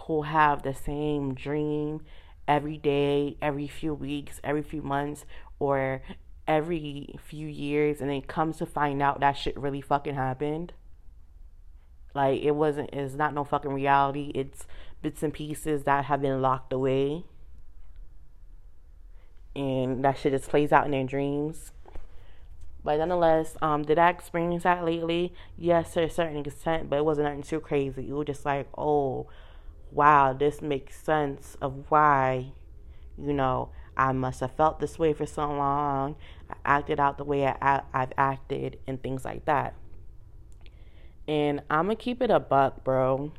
who 0.07 0.23
have 0.23 0.63
the 0.63 0.75
same 0.75 1.35
dream 1.35 2.03
every 2.49 2.79
day, 2.79 3.37
every 3.41 3.69
few 3.69 3.95
weeks, 3.95 4.41
every 4.43 4.63
few 4.63 4.83
months, 4.83 5.25
or 5.61 6.03
every 6.49 7.15
few 7.23 7.47
years 7.47 8.01
and 8.01 8.09
then 8.09 8.23
comes 8.23 8.57
to 8.57 8.65
find 8.67 9.03
out 9.03 9.21
that 9.21 9.35
shit 9.35 9.57
really 9.57 9.83
fucking 9.83 10.15
happened. 10.15 10.73
Like 12.15 12.41
it 12.41 12.53
wasn't 12.53 12.91
it's 12.93 13.15
not 13.15 13.35
no 13.35 13.45
fucking 13.45 13.73
reality. 13.73 14.33
It's 14.35 14.67
bits 15.03 15.23
and 15.23 15.33
pieces 15.33 15.85
that 15.85 16.07
have 16.07 16.23
been 16.23 16.41
locked 16.41 16.73
away. 16.73 17.25
And 19.55 20.05
that 20.05 20.19
shit 20.19 20.33
just 20.33 20.49
plays 20.49 20.73
out 20.73 20.87
in 20.87 20.93
their 20.93 21.05
dreams. 21.05 21.73
But 22.83 22.99
nonetheless, 22.99 23.57
um, 23.61 23.83
did 23.83 23.99
I 23.99 24.09
experience 24.09 24.63
that 24.63 24.85
lately? 24.85 25.35
Yes, 25.57 25.93
to 25.95 26.05
a 26.05 26.11
certain 26.11 26.39
extent, 26.39 26.89
but 26.89 26.97
it 26.97 27.05
wasn't 27.05 27.27
nothing 27.27 27.43
too 27.43 27.61
crazy. 27.61 28.09
It 28.09 28.13
was 28.13 28.27
just 28.27 28.47
like, 28.47 28.69
oh, 28.79 29.27
wow, 29.91 30.33
this 30.33 30.61
makes 30.63 31.01
sense 31.03 31.57
of 31.61 31.91
why, 31.91 32.53
you 33.17 33.33
know, 33.33 33.71
I 33.97 34.13
must 34.13 34.41
have 34.41 34.53
felt 34.53 34.79
this 34.81 34.99
way 34.99 35.13
for 35.13 35.27
so 35.27 35.49
long. 35.51 36.17
I 36.49 36.55
acted 36.65 37.01
out 37.01 37.19
the 37.19 37.25
way 37.25 37.47
I, 37.47 37.83
I've 37.93 38.13
acted 38.17 38.79
and 38.87 39.03
things 39.03 39.25
like 39.25 39.45
that. 39.47 39.75
And 41.27 41.63
I'm 41.69 41.87
gonna 41.87 41.97
keep 41.97 42.23
it 42.23 42.31
a 42.31 42.41
buck, 42.41 42.85
bro. 42.85 43.33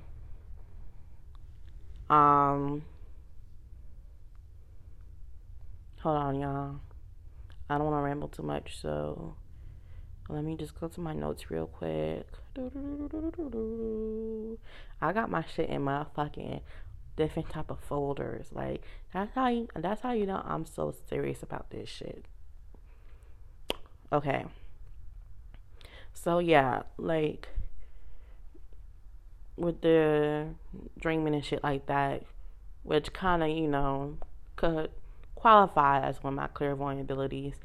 Um, 2.10 2.84
hold 6.01 6.18
on, 6.18 6.39
y'all. 6.39 6.75
I 7.70 7.77
don't 7.77 7.86
want 7.86 7.98
to 7.98 8.01
ramble 8.01 8.27
too 8.27 8.44
much, 8.44 8.79
so 8.79 9.36
let 10.29 10.43
me 10.43 10.55
just 10.55 10.79
go 10.79 10.88
to 10.88 11.01
my 11.01 11.13
notes 11.13 11.50
real 11.50 11.65
quick. 11.65 12.27
I 15.01 15.12
got 15.12 15.29
my 15.31 15.43
shit 15.55 15.69
in 15.69 15.81
my 15.81 16.05
fucking 16.15 16.62
different 17.15 17.50
type 17.50 17.71
of 17.71 17.79
folders. 17.79 18.48
Like 18.53 18.83
that's 19.13 19.33
how 19.33 19.48
you 19.48 19.67
that's 19.75 20.01
how 20.01 20.12
you 20.12 20.25
know 20.25 20.41
I'm 20.45 20.65
so 20.65 20.93
serious 21.09 21.41
about 21.41 21.71
this 21.71 21.89
shit. 21.89 22.25
Okay. 24.13 24.45
So 26.13 26.39
yeah, 26.39 26.83
like 26.98 27.50
with 29.57 29.81
the 29.81 30.48
dreaming 31.00 31.33
and 31.33 31.43
shit 31.43 31.63
like 31.63 31.88
that, 31.88 32.24
which 32.83 33.13
kind 33.13 33.41
of 33.43 33.50
you 33.50 33.67
know 33.67 34.17
could 34.55 34.91
qualify 35.36 36.01
as 36.05 36.24
one 36.24 36.33
of 36.33 36.38
my 36.38 36.48
clairvoyant 36.48 37.01
abilities. 37.01 37.55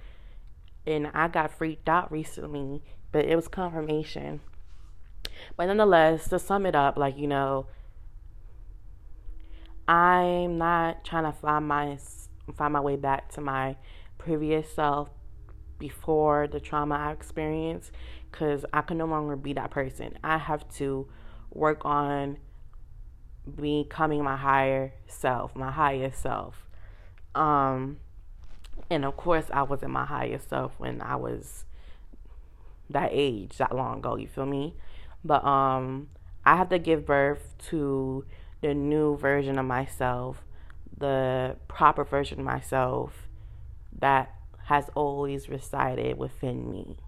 And 0.87 1.11
I 1.15 1.29
got 1.29 1.51
freaked 1.51 1.89
out 1.89 2.13
recently, 2.13 2.83
but 3.13 3.25
it 3.25 3.37
was 3.37 3.49
confirmation. 3.49 4.41
But 5.57 5.67
nonetheless, 5.67 6.29
to 6.29 6.39
sum 6.39 6.67
it 6.67 6.75
up, 6.75 6.97
like 6.97 7.17
you 7.17 7.27
know, 7.27 7.67
I'm 9.89 10.59
not 10.59 11.05
trying 11.05 11.25
to 11.25 11.33
find 11.33 11.69
my 11.69 11.99
find 12.57 12.73
my 12.73 12.81
way 12.81 12.97
back 12.97 13.33
to 13.33 13.41
my 13.41 13.77
previous 14.19 14.73
self 14.73 15.11
before 15.79 16.47
the 16.47 16.61
trauma 16.61 16.95
I 16.95 17.13
experienced 17.13 17.93
because 18.31 18.65
I 18.73 18.83
can 18.83 18.99
no 18.99 19.07
longer 19.07 19.37
be 19.37 19.53
that 19.55 19.71
person. 19.71 20.19
I 20.23 20.39
have 20.39 20.69
to 20.77 21.09
work 21.51 21.85
on 21.85 22.39
becoming 23.61 24.25
my 24.25 24.37
higher 24.37 24.93
self, 25.07 25.55
my 25.55 25.71
highest 25.71 26.23
self. 26.23 26.67
Um, 27.35 27.99
and 28.91 29.05
of 29.05 29.17
course, 29.17 29.47
I 29.53 29.63
was 29.63 29.83
in 29.83 29.91
my 29.91 30.05
highest 30.05 30.49
self 30.49 30.73
when 30.79 31.01
I 31.01 31.17
was 31.17 31.65
that 32.91 33.11
age 33.13 33.57
that 33.59 33.75
long 33.75 33.99
ago. 33.99 34.17
You 34.17 34.29
feel 34.29 34.47
me? 34.47 34.75
But 35.25 35.45
um, 35.45 36.09
I 36.45 36.57
have 36.57 36.69
to 36.69 36.79
give 36.79 37.07
birth 37.07 37.55
to 37.71 38.25
the 38.61 38.75
new 38.75 39.17
version 39.17 39.59
of 39.59 39.67
myself, 39.67 40.43
the 40.97 41.57
proper 41.69 42.05
version 42.05 42.41
of 42.41 42.45
myself 42.45 43.29
that 43.99 44.33
has 44.65 44.91
always 44.95 45.49
resided 45.49 46.19
within 46.19 46.71
me. 46.71 46.99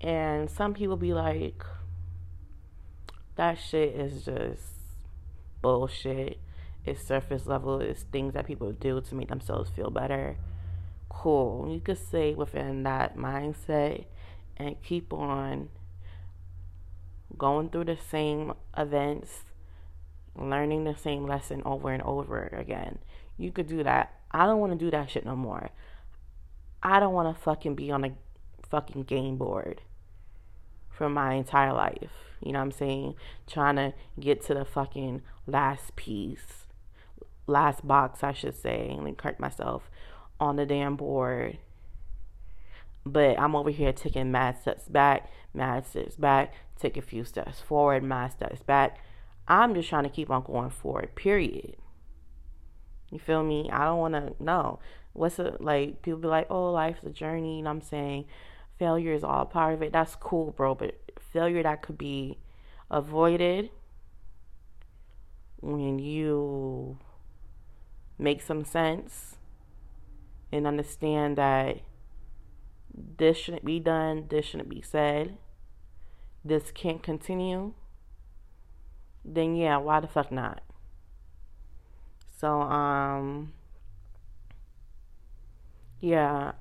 And 0.00 0.50
some 0.50 0.74
people 0.74 0.96
be 0.96 1.14
like, 1.14 1.64
that 3.36 3.58
shit 3.58 3.94
is 3.94 4.24
just 4.24 4.62
bullshit. 5.60 6.38
It's 6.84 7.02
surface 7.02 7.46
level. 7.46 7.80
It's 7.80 8.02
things 8.04 8.34
that 8.34 8.46
people 8.46 8.72
do 8.72 9.00
to 9.00 9.14
make 9.14 9.28
themselves 9.28 9.70
feel 9.70 9.90
better. 9.90 10.36
Cool. 11.08 11.72
You 11.72 11.80
could 11.80 11.98
stay 11.98 12.34
within 12.34 12.82
that 12.82 13.16
mindset 13.16 14.06
and 14.56 14.82
keep 14.82 15.12
on 15.12 15.68
going 17.38 17.70
through 17.70 17.84
the 17.84 17.96
same 17.96 18.52
events, 18.76 19.44
learning 20.36 20.84
the 20.84 20.96
same 20.96 21.26
lesson 21.26 21.62
over 21.64 21.90
and 21.90 22.02
over 22.02 22.46
again. 22.56 22.98
You 23.36 23.52
could 23.52 23.66
do 23.66 23.82
that. 23.82 24.12
I 24.30 24.46
don't 24.46 24.60
want 24.60 24.72
to 24.72 24.78
do 24.78 24.90
that 24.90 25.10
shit 25.10 25.24
no 25.24 25.36
more. 25.36 25.70
I 26.82 26.98
don't 27.00 27.12
want 27.12 27.34
to 27.34 27.42
fucking 27.42 27.74
be 27.74 27.90
on 27.90 28.04
a 28.04 28.12
fucking 28.68 29.04
game 29.04 29.36
board 29.36 29.82
for 30.90 31.08
my 31.08 31.34
entire 31.34 31.72
life. 31.72 32.10
You 32.40 32.52
know 32.52 32.58
what 32.58 32.66
I'm 32.66 32.72
saying? 32.72 33.14
Trying 33.46 33.76
to 33.76 33.94
get 34.18 34.42
to 34.46 34.54
the 34.54 34.64
fucking 34.64 35.22
last 35.46 35.94
piece, 35.96 36.61
last 37.52 37.86
box, 37.86 38.24
I 38.24 38.32
should 38.32 38.56
say, 38.56 38.88
and 38.90 39.06
then 39.06 39.14
correct 39.14 39.38
myself 39.40 39.90
on 40.40 40.56
the 40.56 40.66
damn 40.66 40.96
board. 40.96 41.58
But 43.04 43.38
I'm 43.38 43.54
over 43.54 43.70
here 43.70 43.92
taking 43.92 44.32
mad 44.32 44.60
steps 44.60 44.88
back, 44.88 45.30
mad 45.54 45.86
steps 45.86 46.16
back, 46.16 46.54
take 46.78 46.96
a 46.96 47.02
few 47.02 47.24
steps 47.24 47.60
forward, 47.60 48.02
mad 48.02 48.32
steps 48.32 48.62
back. 48.62 48.98
I'm 49.46 49.74
just 49.74 49.88
trying 49.88 50.04
to 50.04 50.10
keep 50.10 50.30
on 50.30 50.44
going 50.44 50.70
forward, 50.70 51.14
period. 51.14 51.76
You 53.10 53.18
feel 53.18 53.42
me? 53.42 53.68
I 53.70 53.84
don't 53.84 53.98
want 53.98 54.14
to 54.14 54.42
know. 54.42 54.78
What's 55.12 55.38
it 55.38 55.60
like? 55.60 56.02
People 56.02 56.20
be 56.20 56.28
like, 56.28 56.46
oh, 56.48 56.72
life's 56.72 57.04
a 57.04 57.10
journey. 57.10 57.58
And 57.58 57.68
I'm 57.68 57.82
saying 57.82 58.24
failure 58.78 59.12
is 59.12 59.24
all 59.24 59.44
part 59.44 59.74
of 59.74 59.82
it. 59.82 59.92
That's 59.92 60.16
cool, 60.16 60.52
bro. 60.52 60.74
But 60.74 60.94
failure 61.32 61.62
that 61.62 61.82
could 61.82 61.98
be 61.98 62.38
avoided 62.90 63.70
when 65.60 65.98
you 65.98 66.98
make 68.22 68.40
some 68.40 68.64
sense 68.64 69.36
and 70.52 70.66
understand 70.66 71.36
that 71.36 71.80
this 72.94 73.36
shouldn't 73.36 73.64
be 73.64 73.80
done, 73.80 74.26
this 74.28 74.46
shouldn't 74.46 74.68
be 74.68 74.82
said, 74.82 75.36
this 76.44 76.70
can't 76.72 77.02
continue, 77.02 77.72
then 79.24 79.56
yeah, 79.56 79.76
why 79.76 80.00
the 80.00 80.08
fuck 80.08 80.30
not? 80.30 80.62
So, 82.38 82.60
um, 82.60 83.52
yeah, 86.00 86.52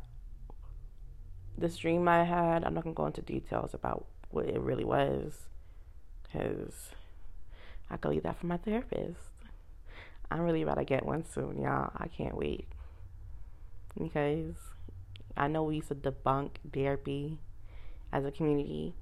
this 1.58 1.78
dream 1.78 2.08
I 2.08 2.24
had, 2.24 2.64
I'm 2.64 2.74
not 2.74 2.84
gonna 2.84 2.94
go 2.94 3.08
into 3.08 3.22
details 3.22 3.74
about 3.74 4.06
what 4.30 4.46
it 4.46 4.60
really 4.60 4.86
was 4.86 5.48
because 6.24 6.92
I 7.90 7.98
could 7.98 8.12
leave 8.12 8.24
that 8.24 8.40
for 8.40 8.46
my 8.46 8.58
therapist. 8.58 9.31
I'm 10.32 10.42
really 10.42 10.62
about 10.62 10.78
to 10.78 10.86
get 10.86 11.06
one 11.06 11.26
soon, 11.26 11.62
y'all. 11.62 11.92
I 11.98 12.08
can't 12.08 12.38
wait 12.38 12.68
because 14.00 14.56
I 15.36 15.48
know 15.48 15.64
we 15.64 15.76
used 15.76 15.90
to 15.90 15.96
debunk 15.96 16.52
therapy 16.72 17.38
as 18.14 18.24
a 18.24 18.32
community 18.32 18.96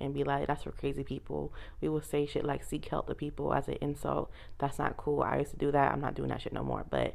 and 0.00 0.12
be 0.12 0.22
like, 0.22 0.46
that's 0.46 0.64
for 0.64 0.70
crazy 0.72 1.02
people. 1.02 1.52
We 1.80 1.88
will 1.88 2.02
say 2.02 2.26
shit 2.26 2.44
like 2.44 2.62
seek 2.62 2.84
help 2.86 3.08
to 3.08 3.14
people 3.14 3.54
as 3.54 3.68
an 3.68 3.78
insult. 3.80 4.30
That's 4.58 4.78
not 4.78 4.98
cool. 4.98 5.22
I 5.22 5.38
used 5.38 5.52
to 5.52 5.56
do 5.56 5.72
that. 5.72 5.92
I'm 5.92 6.00
not 6.00 6.14
doing 6.14 6.28
that 6.28 6.42
shit 6.42 6.52
no 6.52 6.62
more. 6.62 6.84
But 6.88 7.14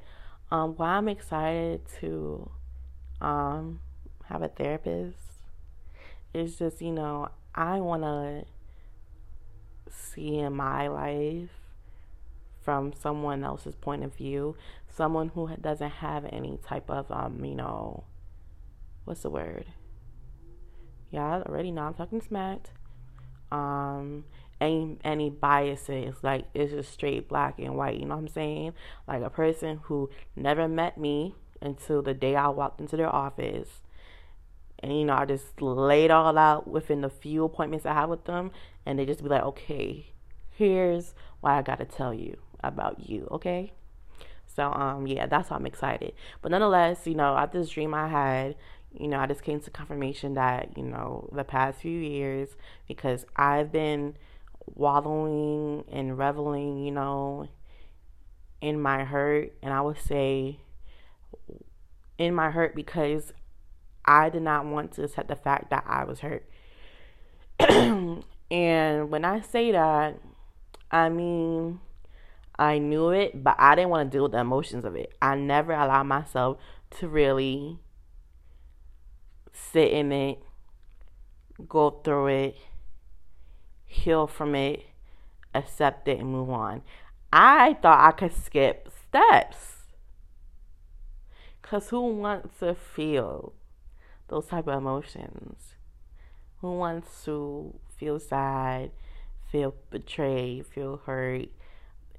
um, 0.51 0.73
why 0.75 0.89
I'm 0.89 1.07
excited 1.07 1.81
to 1.99 2.49
um, 3.21 3.79
have 4.25 4.41
a 4.41 4.47
therapist 4.47 5.17
is 6.33 6.57
just, 6.57 6.81
you 6.81 6.91
know, 6.91 7.29
I 7.53 7.79
want 7.79 8.01
to 8.03 8.45
see 9.89 10.39
in 10.39 10.53
my 10.55 10.87
life 10.87 11.49
from 12.63 12.93
someone 12.93 13.43
else's 13.43 13.75
point 13.75 14.03
of 14.03 14.15
view, 14.15 14.55
someone 14.87 15.29
who 15.29 15.49
doesn't 15.59 15.89
have 15.89 16.25
any 16.31 16.59
type 16.65 16.89
of, 16.89 17.11
um, 17.11 17.43
you 17.43 17.55
know, 17.55 18.03
what's 19.05 19.21
the 19.21 19.29
word? 19.29 19.65
Yeah, 21.11 21.43
already 21.45 21.71
know 21.71 21.83
I'm 21.83 21.93
talking 21.93 22.21
smacked. 22.21 22.71
Um, 23.51 24.25
any 24.59 24.97
any 25.03 25.29
biases, 25.29 26.15
like 26.23 26.45
it's 26.53 26.71
just 26.71 26.91
straight 26.91 27.27
black 27.27 27.59
and 27.59 27.75
white. 27.75 27.99
You 27.99 28.05
know 28.05 28.15
what 28.15 28.21
I'm 28.21 28.27
saying? 28.29 28.73
Like 29.07 29.21
a 29.21 29.29
person 29.29 29.81
who 29.83 30.09
never 30.35 30.67
met 30.67 30.97
me 30.97 31.35
until 31.61 32.01
the 32.01 32.13
day 32.13 32.35
I 32.35 32.47
walked 32.47 32.79
into 32.81 32.97
their 32.97 33.13
office 33.13 33.83
and 34.83 34.99
you 34.99 35.05
know 35.05 35.13
I 35.13 35.25
just 35.25 35.61
laid 35.61 36.11
all 36.11 36.37
out 36.37 36.67
within 36.67 37.01
the 37.01 37.09
few 37.09 37.45
appointments 37.45 37.85
I 37.85 37.93
have 37.93 38.09
with 38.09 38.25
them, 38.25 38.51
and 38.85 38.99
they 38.99 39.05
just 39.05 39.23
be 39.23 39.29
like, 39.29 39.43
okay, 39.43 40.07
here's 40.51 41.15
why 41.39 41.57
I 41.57 41.61
gotta 41.61 41.85
tell 41.85 42.13
you 42.13 42.37
about 42.63 43.09
you, 43.09 43.27
okay? 43.31 43.73
So 44.55 44.71
um 44.71 45.07
yeah, 45.07 45.25
that's 45.27 45.49
why 45.49 45.57
I'm 45.57 45.65
excited. 45.65 46.13
But 46.41 46.51
nonetheless, 46.51 47.05
you 47.05 47.15
know, 47.15 47.37
at 47.37 47.51
this 47.51 47.69
dream 47.69 47.93
I 47.93 48.07
had, 48.07 48.55
you 48.93 49.07
know, 49.07 49.19
I 49.19 49.27
just 49.27 49.43
came 49.43 49.59
to 49.61 49.71
confirmation 49.71 50.35
that 50.35 50.77
you 50.77 50.83
know 50.83 51.29
the 51.31 51.43
past 51.43 51.79
few 51.79 51.99
years 51.99 52.49
because 52.87 53.25
I've 53.35 53.71
been 53.71 54.15
wallowing 54.75 55.83
and 55.91 56.17
reveling, 56.17 56.83
you 56.83 56.91
know, 56.91 57.47
in 58.61 58.81
my 58.81 59.03
hurt, 59.03 59.53
and 59.61 59.73
I 59.73 59.81
would 59.81 59.99
say 59.99 60.59
in 62.17 62.33
my 62.33 62.51
hurt 62.51 62.75
because 62.75 63.33
I 64.05 64.29
did 64.29 64.41
not 64.41 64.65
want 64.65 64.93
to 64.93 65.03
accept 65.03 65.27
the 65.27 65.35
fact 65.35 65.69
that 65.69 65.83
I 65.87 66.03
was 66.03 66.19
hurt. 66.19 66.47
and 67.59 69.11
when 69.11 69.25
I 69.25 69.41
say 69.41 69.71
that, 69.71 70.19
I 70.91 71.09
mean, 71.09 71.79
I 72.57 72.77
knew 72.77 73.09
it, 73.09 73.43
but 73.43 73.55
I 73.57 73.75
didn't 73.75 73.89
want 73.89 74.11
to 74.11 74.15
deal 74.15 74.23
with 74.23 74.33
the 74.33 74.39
emotions 74.39 74.85
of 74.85 74.95
it. 74.95 75.13
I 75.21 75.35
never 75.35 75.73
allowed 75.73 76.03
myself 76.03 76.57
to 76.99 77.07
really 77.07 77.79
sit 79.51 79.91
in 79.91 80.11
it, 80.11 80.39
go 81.67 81.89
through 81.89 82.27
it, 82.27 82.57
heal 83.85 84.27
from 84.27 84.55
it, 84.55 84.85
accept 85.53 86.07
it, 86.07 86.19
and 86.19 86.31
move 86.31 86.49
on. 86.49 86.83
I 87.31 87.73
thought 87.81 88.07
I 88.07 88.11
could 88.11 88.33
skip 88.33 88.89
steps. 89.09 89.69
Because 91.61 91.89
who 91.89 92.17
wants 92.17 92.59
to 92.59 92.75
feel 92.75 93.53
those 94.27 94.47
type 94.47 94.67
of 94.67 94.77
emotions. 94.77 95.75
Who 96.59 96.77
wants 96.77 97.25
to 97.25 97.79
feel 97.97 98.19
sad, 98.19 98.91
feel 99.51 99.73
betrayed, 99.89 100.65
feel 100.67 101.01
hurt? 101.05 101.49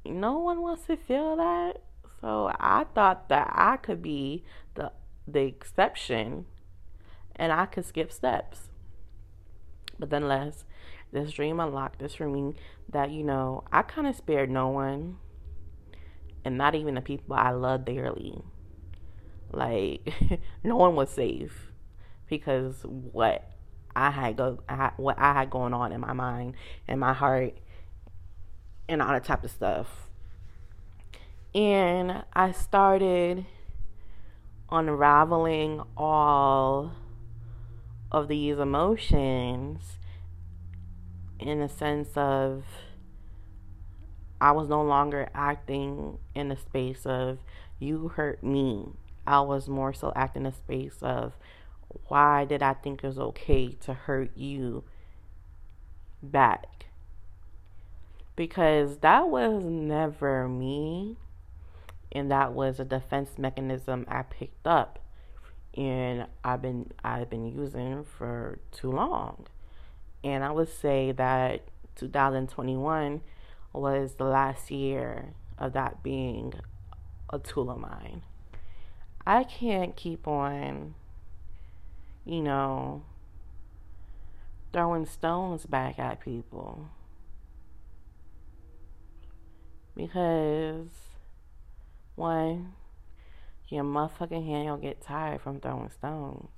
No 0.05 0.39
one 0.39 0.63
wants 0.63 0.87
to 0.87 0.97
feel 0.97 1.37
that. 1.37 1.83
So 2.21 2.51
I 2.59 2.85
thought 2.95 3.29
that 3.29 3.51
I 3.53 3.77
could 3.77 4.03
be 4.03 4.45
the 4.75 4.93
the 5.27 5.41
exception 5.41 6.47
and 7.37 7.53
I 7.53 7.67
could 7.67 7.85
skip 7.85 8.13
steps. 8.13 8.69
But 9.99 10.11
then 10.11 10.29
less 10.29 10.65
this 11.15 11.33
dream 11.33 11.61
unlocked 11.61 12.01
this 12.01 12.17
for 12.17 12.29
me 12.29 12.55
that, 12.91 13.11
you 13.11 13.23
know, 13.23 13.63
I 13.73 13.83
kind 13.83 14.07
of 14.07 14.17
spared 14.17 14.51
no 14.51 14.69
one 14.69 15.17
and 16.45 16.59
not 16.59 16.75
even 16.75 16.95
the 16.97 17.01
people 17.01 17.37
I 17.37 17.51
love 17.51 17.85
dearly. 17.85 18.43
Like, 19.53 20.13
no 20.65 20.77
one 20.77 20.97
was 20.97 21.11
safe 21.11 21.73
because 22.29 22.81
what 22.83 23.49
I 23.95 24.11
had 24.11 24.37
go 24.37 24.59
I, 24.69 24.91
what 24.97 25.19
I 25.19 25.35
had 25.35 25.51
going 25.51 25.73
on 25.73 25.93
in 25.93 26.01
my 26.01 26.13
mind 26.13 26.55
and 26.89 26.99
my 26.99 27.13
heart 27.13 27.59
and 28.89 29.03
all 29.03 29.09
that 29.09 29.25
type 29.25 29.45
of 29.45 29.51
stuff. 29.51 30.09
And 31.55 32.25
I 32.33 32.53
started 32.53 33.47
unraveling 34.71 35.83
all 35.97 36.93
of 38.11 38.29
these 38.29 38.59
emotions 38.59 39.99
in 41.39 41.61
a 41.61 41.69
sense 41.69 42.11
of 42.17 42.65
I 44.41 44.53
was 44.53 44.69
no 44.69 44.83
longer 44.83 45.29
acting 45.35 46.19
in 46.35 46.49
the 46.49 46.57
space 46.57 47.07
of 47.07 47.39
you 47.79 48.09
hurt 48.09 48.43
me. 48.43 48.89
I 49.27 49.41
was 49.41 49.69
more 49.69 49.93
so 49.93 50.13
acting 50.15 50.43
in 50.43 50.47
a 50.47 50.53
space 50.53 50.97
of 51.01 51.33
why 52.09 52.45
did 52.45 52.63
I 52.63 52.75
think 52.75 53.03
it 53.03 53.07
was 53.07 53.19
okay 53.19 53.73
to 53.83 53.95
hurt 53.95 54.37
you 54.37 54.85
back? 56.23 56.84
Because 58.37 58.99
that 58.99 59.29
was 59.29 59.65
never 59.65 60.49
me, 60.49 61.17
and 62.11 62.31
that 62.31 62.53
was 62.53 62.81
a 62.81 62.85
defense 62.85 63.39
mechanism 63.39 64.05
I 64.09 64.23
picked 64.23 64.67
up 64.67 64.99
and 65.77 66.27
I've 66.45 66.63
been 66.63 66.93
I've 67.03 67.29
been 67.29 67.47
using 67.47 68.05
for 68.05 68.59
too 68.73 68.91
long. 68.91 69.47
And 70.23 70.45
I 70.45 70.51
would 70.51 70.69
say 70.69 71.13
that 71.13 71.63
2021 71.97 73.21
was 73.73 74.15
the 74.15 74.25
last 74.25 74.71
year 74.71 75.35
of 75.59 75.73
that 75.73 76.03
being 76.03 76.55
a 77.31 77.39
tool 77.39 77.71
of 77.71 77.79
mine. 77.79 78.23
I 79.27 79.45
can't 79.45 79.97
keep 79.97 80.29
on, 80.29 80.95
you 82.25 82.41
know, 82.41 83.03
throwing 84.73 85.07
stones 85.07 85.67
back 85.67 85.99
at 85.99 86.21
people. 86.21 86.89
Because, 89.97 90.89
one, 92.17 92.73
your 93.69 93.85
motherfucking 93.85 94.45
hand 94.47 94.69
will 94.69 94.77
get 94.77 95.01
tired 95.03 95.41
from 95.41 95.61
throwing 95.61 95.91
stones. 95.91 96.49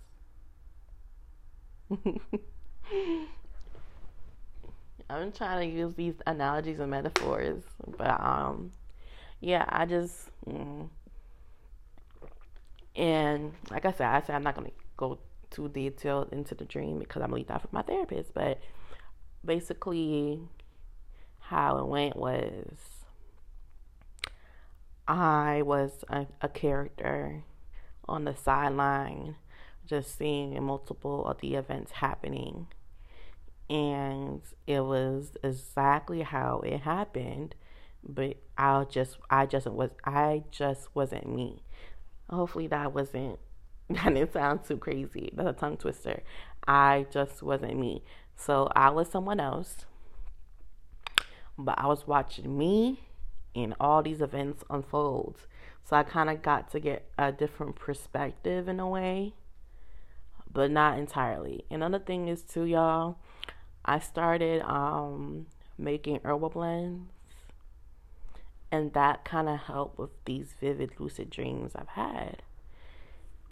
I'm 5.09 5.31
trying 5.33 5.70
to 5.70 5.77
use 5.77 5.94
these 5.94 6.14
analogies 6.27 6.81
and 6.81 6.90
metaphors, 6.90 7.62
but 7.96 8.20
um, 8.20 8.72
yeah, 9.40 9.64
I 9.68 9.87
just 9.87 10.31
mm, 10.49 10.88
and 12.96 13.53
like 13.70 13.85
I 13.85 13.92
said, 13.92 14.09
I 14.09 14.20
said 14.22 14.35
I'm 14.35 14.42
not 14.42 14.57
gonna 14.57 14.70
go 14.96 15.18
too 15.51 15.68
detailed 15.68 16.33
into 16.33 16.55
the 16.57 16.64
dream 16.64 16.99
because 16.99 17.22
I'm 17.22 17.29
gonna 17.29 17.37
leave 17.37 17.46
that 17.49 17.62
for 17.62 17.68
my 17.70 17.83
therapist. 17.83 18.35
But 18.35 18.59
basically, 19.44 20.40
how 21.38 21.79
it 21.79 21.87
went 21.87 22.16
was 22.16 22.64
I 25.09 25.62
was 25.62 26.05
a, 26.09 26.27
a 26.40 26.49
character 26.49 27.45
on 28.09 28.25
the 28.25 28.35
sideline, 28.35 29.37
just 29.87 30.16
seeing 30.19 30.61
multiple 30.62 31.27
of 31.27 31.40
the 31.40 31.55
events 31.55 31.92
happening. 31.92 32.66
And 33.69 34.42
it 34.66 34.81
was 34.81 35.37
exactly 35.42 36.23
how 36.23 36.61
it 36.61 36.81
happened 36.81 37.55
but 38.09 38.37
i 38.57 38.85
just 38.85 39.19
i 39.31 39.47
just 39.47 39.66
was 39.66 39.90
i 40.05 40.42
just 40.51 40.95
wasn't 40.95 41.29
me. 41.29 41.62
Hopefully 42.31 42.66
that 42.69 42.92
wasn't 42.92 43.38
that 43.90 44.05
didn't 44.14 44.33
sound 44.33 44.64
too 44.64 44.77
crazy 44.77 45.31
that's 45.35 45.49
a 45.49 45.53
tongue 45.53 45.77
twister. 45.77 46.23
I 46.66 47.07
just 47.11 47.42
wasn't 47.42 47.79
me. 47.79 48.03
So 48.37 48.71
i 48.75 48.90
was 48.90 49.09
someone 49.09 49.40
else 49.40 49.87
but 51.59 51.79
i 51.79 51.87
was 51.87 52.07
watching 52.07 52.57
me 52.57 53.01
and 53.57 53.75
all 53.81 54.03
these 54.03 54.21
events 54.21 54.62
unfold 54.71 55.37
so 55.85 55.97
i 55.97 56.05
kind 56.05 56.31
of 56.31 56.42
got 56.42 56.71
to 56.71 56.79
get 56.79 57.11
a 57.19 57.33
different 57.33 57.75
perspective 57.75 58.69
in 58.69 58.79
a 58.79 58.88
way 58.88 59.33
but 60.53 60.71
not 60.71 60.97
entirely 60.97 61.64
another 61.71 61.99
thing 61.99 62.29
is 62.29 62.42
too 62.42 62.64
y'all 62.64 63.16
I 63.87 64.01
started 64.01 64.62
um, 64.62 65.47
making 65.79 66.21
herbal 66.25 66.51
blends, 66.51 67.12
and 68.73 68.92
that 68.95 69.25
kind 69.25 69.49
of 69.49 69.61
helped 69.61 69.97
with 69.97 70.11
these 70.25 70.55
vivid 70.61 70.90
lucid 70.99 71.31
dreams 71.31 71.73
I've 71.77 71.88
had. 71.90 72.42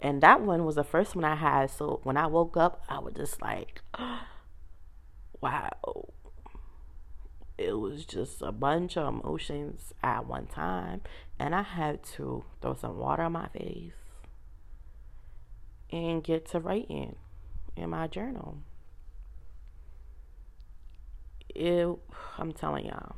And 0.01 0.21
that 0.21 0.41
one 0.41 0.65
was 0.65 0.75
the 0.75 0.83
first 0.83 1.15
one 1.15 1.23
I 1.23 1.35
had. 1.35 1.71
So 1.71 2.01
when 2.03 2.17
I 2.17 2.27
woke 2.27 2.57
up, 2.57 2.83
I 2.89 2.99
was 2.99 3.13
just 3.13 3.41
like, 3.41 3.81
wow. 5.41 6.09
It 7.57 7.79
was 7.79 8.05
just 8.05 8.41
a 8.41 8.51
bunch 8.51 8.97
of 8.97 9.13
emotions 9.13 9.93
at 10.03 10.27
one 10.27 10.47
time. 10.47 11.01
And 11.39 11.55
I 11.55 11.61
had 11.61 12.03
to 12.15 12.43
throw 12.61 12.75
some 12.75 12.97
water 12.97 13.23
on 13.23 13.31
my 13.33 13.47
face 13.47 13.93
and 15.91 16.23
get 16.23 16.45
to 16.49 16.59
writing 16.59 17.15
in 17.75 17.89
my 17.89 18.07
journal 18.07 18.57
it, 21.55 21.87
I'm 22.37 22.51
telling 22.51 22.85
y'all. 22.85 23.15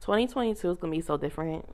2022 0.00 0.70
is 0.70 0.78
gonna 0.78 0.92
be 0.92 1.00
so 1.00 1.16
different. 1.16 1.68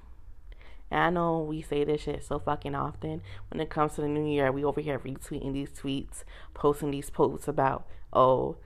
And 0.90 1.01
I 1.01 1.11
know 1.11 1.40
we 1.40 1.62
say 1.62 1.85
this 1.85 2.03
shit 2.03 2.25
so 2.25 2.38
fucking 2.38 2.75
often. 2.75 3.23
When 3.51 3.61
it 3.61 3.71
comes 3.71 3.95
to 3.95 4.01
the 4.01 4.09
new 4.09 4.27
year, 4.27 4.51
we 4.51 4.64
over 4.64 4.81
here 4.81 4.99
retweeting 4.99 5.53
these 5.53 5.71
tweets, 5.71 6.25
posting 6.55 6.90
these 6.90 7.11
posts 7.11 7.49
about, 7.49 7.87
oh, 8.12 8.57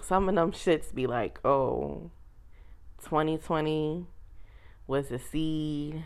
some 0.00 0.28
of 0.28 0.34
them 0.34 0.52
shits 0.52 0.94
be 0.94 1.06
like, 1.06 1.38
oh, 1.44 2.10
2020 3.04 4.06
was 4.86 5.10
a 5.10 5.18
seed, 5.18 6.04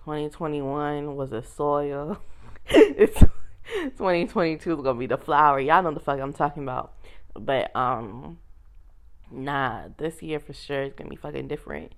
2021 0.00 1.16
was 1.16 1.32
a 1.32 1.42
soil. 1.42 2.18
it's 2.66 3.20
2022 3.74 4.72
is 4.72 4.82
gonna 4.82 4.98
be 4.98 5.06
the 5.06 5.16
flower. 5.16 5.60
Y'all 5.60 5.82
know 5.82 5.92
the 5.92 6.00
fuck 6.00 6.18
I'm 6.20 6.32
talking 6.32 6.62
about. 6.62 6.94
But 7.34 7.74
um 7.76 8.38
nah, 9.30 9.88
this 9.98 10.22
year 10.22 10.40
for 10.40 10.52
sure 10.52 10.82
is 10.82 10.94
gonna 10.94 11.10
be 11.10 11.16
fucking 11.16 11.48
different. 11.48 11.92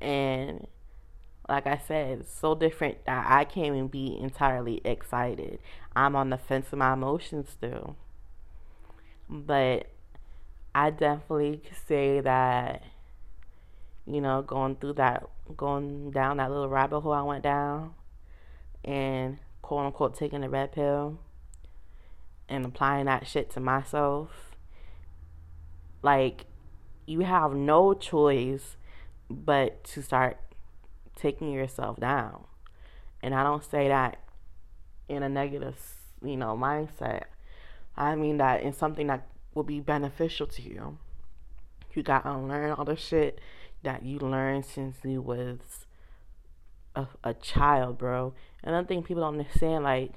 And 0.00 0.66
like 1.48 1.66
I 1.66 1.78
said, 1.86 2.26
so 2.26 2.54
different 2.54 3.04
that 3.04 3.26
I 3.28 3.44
can't 3.44 3.68
even 3.68 3.88
be 3.88 4.18
entirely 4.18 4.80
excited. 4.84 5.58
I'm 5.94 6.16
on 6.16 6.30
the 6.30 6.38
fence 6.38 6.72
of 6.72 6.78
my 6.78 6.94
emotions 6.94 7.50
still. 7.50 7.96
But 9.28 9.86
I 10.74 10.90
definitely 10.90 11.62
say 11.86 12.20
that, 12.20 12.82
you 14.06 14.20
know, 14.20 14.42
going 14.42 14.76
through 14.76 14.94
that, 14.94 15.28
going 15.56 16.10
down 16.10 16.38
that 16.38 16.50
little 16.50 16.68
rabbit 16.68 17.00
hole 17.00 17.12
I 17.12 17.22
went 17.22 17.42
down 17.42 17.94
and 18.84 19.38
quote 19.62 19.86
unquote 19.86 20.16
taking 20.16 20.42
the 20.42 20.48
red 20.48 20.72
pill 20.72 21.18
and 22.48 22.66
applying 22.66 23.06
that 23.06 23.26
shit 23.26 23.50
to 23.52 23.60
myself, 23.60 24.56
like 26.02 26.44
you 27.06 27.20
have 27.20 27.54
no 27.54 27.94
choice 27.94 28.76
but 29.30 29.84
to 29.84 30.02
start 30.02 30.38
taking 31.16 31.50
yourself 31.52 31.98
down. 31.98 32.44
And 33.22 33.34
I 33.34 33.42
don't 33.42 33.64
say 33.64 33.88
that 33.88 34.18
in 35.08 35.22
a 35.22 35.28
negative, 35.28 35.78
you 36.22 36.36
know, 36.36 36.56
mindset. 36.56 37.24
I 37.96 38.14
mean 38.14 38.38
that 38.38 38.62
in 38.62 38.72
something 38.72 39.06
that 39.06 39.26
will 39.54 39.62
be 39.62 39.80
beneficial 39.80 40.46
to 40.48 40.62
you. 40.62 40.98
You 41.94 42.02
gotta 42.02 42.36
learn 42.36 42.72
all 42.72 42.84
the 42.84 42.96
shit 42.96 43.40
that 43.84 44.02
you 44.02 44.18
learned 44.18 44.64
since 44.66 44.96
you 45.04 45.22
was 45.22 45.86
a, 46.96 47.06
a 47.22 47.34
child, 47.34 47.98
bro. 47.98 48.34
And 48.62 48.74
I 48.74 48.82
think 48.82 49.06
people 49.06 49.22
don't 49.22 49.38
understand, 49.38 49.84
like, 49.84 50.14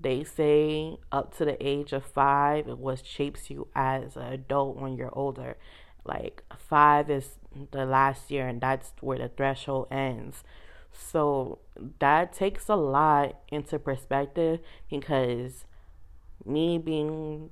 they 0.00 0.24
say 0.24 0.96
up 1.12 1.36
to 1.36 1.44
the 1.44 1.66
age 1.66 1.92
of 1.92 2.04
five, 2.04 2.68
it 2.68 2.78
what 2.78 3.04
shapes 3.04 3.50
you 3.50 3.68
as 3.74 4.16
an 4.16 4.32
adult 4.32 4.76
when 4.76 4.96
you're 4.96 5.16
older. 5.16 5.56
Like, 6.04 6.42
five 6.56 7.10
is 7.10 7.36
the 7.72 7.84
last 7.84 8.30
year, 8.30 8.48
and 8.48 8.60
that's 8.60 8.92
where 9.00 9.18
the 9.18 9.28
threshold 9.28 9.88
ends. 9.90 10.42
So, 10.92 11.58
that 11.98 12.32
takes 12.32 12.68
a 12.68 12.76
lot 12.76 13.40
into 13.50 13.78
perspective 13.78 14.60
because 14.88 15.64
me 16.44 16.78
being 16.78 17.50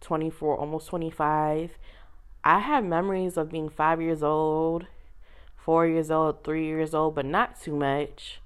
24, 0.00 0.56
almost 0.56 0.88
25, 0.88 1.72
I 2.42 2.58
have 2.58 2.84
memories 2.84 3.36
of 3.36 3.50
being 3.50 3.68
five 3.68 4.00
years 4.00 4.22
old 4.22 4.86
four 5.60 5.86
years 5.86 6.10
old, 6.10 6.42
three 6.42 6.66
years 6.66 6.94
old, 6.94 7.14
but 7.14 7.24
not 7.24 7.60
too 7.60 7.76
much. 7.76 8.40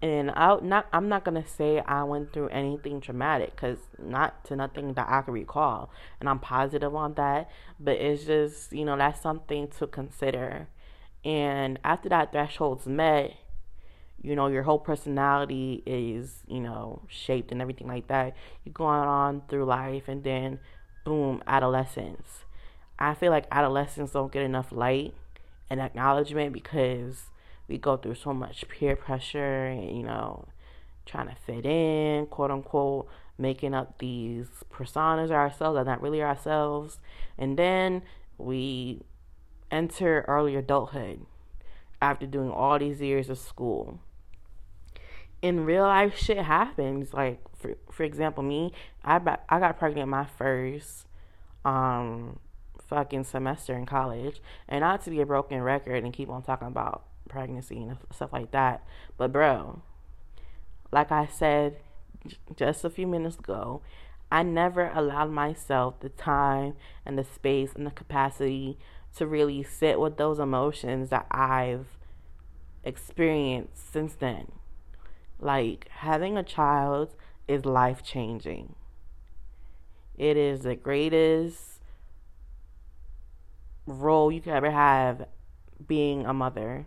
And 0.00 0.30
I 0.30 0.56
not 0.62 0.86
I'm 0.92 1.08
not 1.08 1.24
gonna 1.24 1.46
say 1.46 1.80
I 1.80 2.04
went 2.04 2.32
through 2.32 2.48
anything 2.48 3.00
traumatic, 3.00 3.56
cause 3.56 3.78
not 3.98 4.44
to 4.46 4.56
nothing 4.56 4.94
that 4.94 5.06
I 5.08 5.22
can 5.22 5.34
recall, 5.34 5.90
and 6.20 6.28
I'm 6.28 6.38
positive 6.38 6.94
on 6.94 7.14
that. 7.14 7.50
But 7.80 7.96
it's 7.96 8.24
just 8.24 8.72
you 8.72 8.84
know 8.84 8.96
that's 8.96 9.20
something 9.20 9.68
to 9.78 9.86
consider. 9.88 10.68
And 11.24 11.80
after 11.84 12.08
that 12.10 12.32
threshold's 12.32 12.86
met, 12.86 13.34
you 14.22 14.34
know 14.34 14.48
your 14.48 14.62
whole 14.62 14.78
personality 14.78 15.82
is 15.86 16.42
you 16.46 16.60
know 16.60 17.02
shaped 17.08 17.52
and 17.52 17.62
everything 17.62 17.86
like 17.86 18.08
that. 18.08 18.36
You're 18.64 18.72
going 18.72 19.00
on 19.00 19.42
through 19.48 19.64
life, 19.64 20.04
and 20.08 20.24
then 20.24 20.60
boom, 21.04 21.42
adolescence. 21.46 22.44
I 22.98 23.14
feel 23.14 23.30
like 23.30 23.46
adolescents 23.52 24.12
don't 24.12 24.32
get 24.32 24.42
enough 24.42 24.72
light 24.72 25.14
and 25.70 25.80
acknowledgement 25.80 26.52
because 26.52 27.30
we 27.68 27.78
go 27.78 27.96
through 27.96 28.14
so 28.14 28.32
much 28.32 28.66
peer 28.68 28.96
pressure 28.96 29.66
and 29.66 29.96
you 29.96 30.02
know 30.02 30.46
trying 31.06 31.28
to 31.28 31.34
fit 31.46 31.64
in 31.64 32.26
quote 32.26 32.50
unquote 32.50 33.08
making 33.38 33.74
up 33.74 33.98
these 33.98 34.46
personas 34.70 35.30
ourselves 35.30 35.76
that 35.76 35.82
are 35.82 35.84
not 35.84 36.02
really 36.02 36.22
ourselves 36.22 36.98
and 37.38 37.58
then 37.58 38.02
we 38.36 39.00
enter 39.70 40.24
early 40.26 40.56
adulthood 40.56 41.24
after 42.00 42.26
doing 42.26 42.50
all 42.50 42.78
these 42.78 43.00
years 43.00 43.28
of 43.28 43.38
school 43.38 44.00
in 45.40 45.64
real 45.64 45.84
life 45.84 46.16
shit 46.16 46.38
happens 46.38 47.14
like 47.14 47.40
for 47.56 47.76
for 47.90 48.02
example 48.02 48.42
me 48.42 48.72
i 49.04 49.20
i 49.48 49.60
got 49.60 49.78
pregnant 49.78 50.08
my 50.08 50.24
first 50.24 51.06
um 51.64 52.38
fucking 52.88 53.24
semester 53.24 53.76
in 53.76 53.86
college. 53.86 54.40
And 54.68 54.80
not 54.80 55.02
to 55.04 55.10
be 55.10 55.20
a 55.20 55.26
broken 55.26 55.60
record 55.62 56.02
and 56.02 56.12
keep 56.12 56.28
on 56.28 56.42
talking 56.42 56.68
about 56.68 57.04
pregnancy 57.28 57.76
and 57.76 57.96
stuff 58.12 58.32
like 58.32 58.50
that. 58.52 58.84
But, 59.16 59.32
bro, 59.32 59.82
like 60.90 61.12
I 61.12 61.26
said 61.26 61.76
just 62.56 62.84
a 62.84 62.90
few 62.90 63.06
minutes 63.06 63.36
ago, 63.36 63.82
I 64.30 64.42
never 64.42 64.90
allowed 64.94 65.30
myself 65.30 66.00
the 66.00 66.08
time 66.10 66.74
and 67.06 67.18
the 67.18 67.24
space 67.24 67.72
and 67.74 67.86
the 67.86 67.90
capacity 67.90 68.78
to 69.16 69.26
really 69.26 69.62
sit 69.62 70.00
with 70.00 70.16
those 70.16 70.38
emotions 70.38 71.10
that 71.10 71.26
I've 71.30 71.86
experienced 72.84 73.92
since 73.92 74.14
then. 74.14 74.52
Like, 75.40 75.88
having 75.88 76.36
a 76.36 76.42
child 76.42 77.14
is 77.46 77.64
life 77.64 78.02
changing. 78.02 78.74
It 80.16 80.36
is 80.36 80.62
the 80.62 80.74
greatest 80.74 81.80
role 83.86 84.32
you 84.32 84.40
could 84.40 84.52
ever 84.52 84.70
have 84.70 85.26
being 85.86 86.26
a 86.26 86.34
mother. 86.34 86.86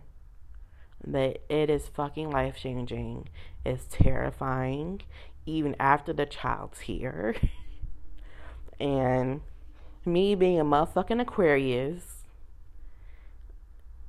That 1.04 1.38
it 1.48 1.70
is 1.70 1.88
fucking 1.88 2.30
life 2.30 2.56
changing. 2.58 3.28
It's 3.64 3.86
terrifying, 3.90 5.02
even 5.46 5.74
after 5.80 6.12
the 6.12 6.26
child's 6.26 6.80
here. 6.80 7.34
and 8.80 9.40
me 10.04 10.34
being 10.34 10.60
a 10.60 10.64
motherfucking 10.64 11.20
Aquarius 11.20 12.24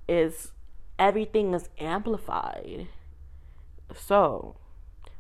is 0.08 0.52
everything 1.00 1.54
is 1.54 1.70
amplified. 1.80 2.88
So, 3.96 4.58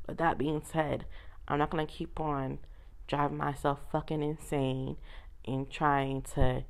with 0.07 0.17
that 0.17 0.37
being 0.37 0.61
said, 0.63 1.05
I'm 1.47 1.59
not 1.59 1.69
gonna 1.69 1.85
keep 1.85 2.19
on 2.19 2.59
driving 3.07 3.37
myself 3.37 3.79
fucking 3.91 4.23
insane 4.23 4.97
and 5.45 5.69
trying 5.69 6.21
to 6.21 6.63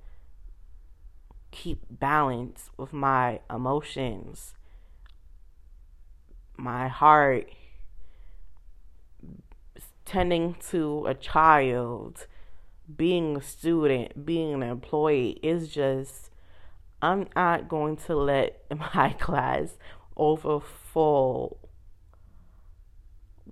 keep 1.51 1.79
balance 1.89 2.71
with 2.77 2.91
my 2.91 3.39
emotions, 3.49 4.55
my 6.57 6.87
heart 6.87 7.49
tending 10.05 10.55
to 10.69 11.05
a 11.07 11.13
child, 11.13 12.27
being 12.97 13.37
a 13.37 13.41
student, 13.41 14.25
being 14.25 14.53
an 14.53 14.63
employee 14.63 15.39
is 15.41 15.69
just 15.69 16.29
I'm 17.01 17.27
not 17.35 17.67
going 17.67 17.97
to 18.07 18.15
let 18.15 18.63
my 18.95 19.15
class 19.19 19.77
overfull 20.15 21.57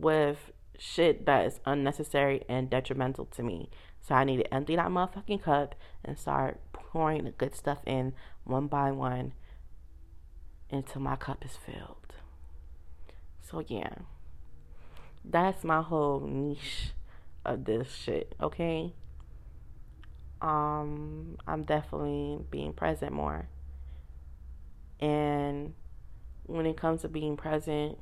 with 0.02 0.52
shit 0.78 1.26
that 1.28 1.46
is 1.46 1.60
unnecessary 1.66 2.44
and 2.50 2.70
detrimental 2.70 3.26
to 3.26 3.44
me. 3.44 3.70
So 4.02 4.16
I 4.16 4.24
need 4.24 4.38
to 4.38 4.54
empty 4.54 4.76
that 4.76 4.88
motherfucking 4.88 5.44
cup 5.44 5.76
and 6.04 6.18
start 6.18 6.60
pouring 6.74 7.26
the 7.26 7.32
good 7.32 7.56
stuff 7.56 7.80
in 7.86 8.14
one 8.44 8.68
by 8.68 8.92
one 8.92 9.34
until 10.72 11.02
my 11.02 11.16
cup 11.16 11.46
is 11.46 11.56
filled. 11.56 12.16
So 13.42 13.64
yeah. 13.68 13.94
That's 15.24 15.64
my 15.64 15.84
whole 15.84 16.22
niche 16.22 16.94
of 17.46 17.66
this 17.66 17.94
shit, 17.94 18.34
okay? 18.42 18.94
Um 20.42 21.38
I'm 21.48 21.64
definitely 21.64 22.40
being 22.50 22.74
present 22.74 23.12
more. 23.14 23.48
And 25.00 25.74
when 26.48 26.66
it 26.66 26.76
comes 26.78 27.02
to 27.02 27.08
being 27.08 27.38
present, 27.38 28.00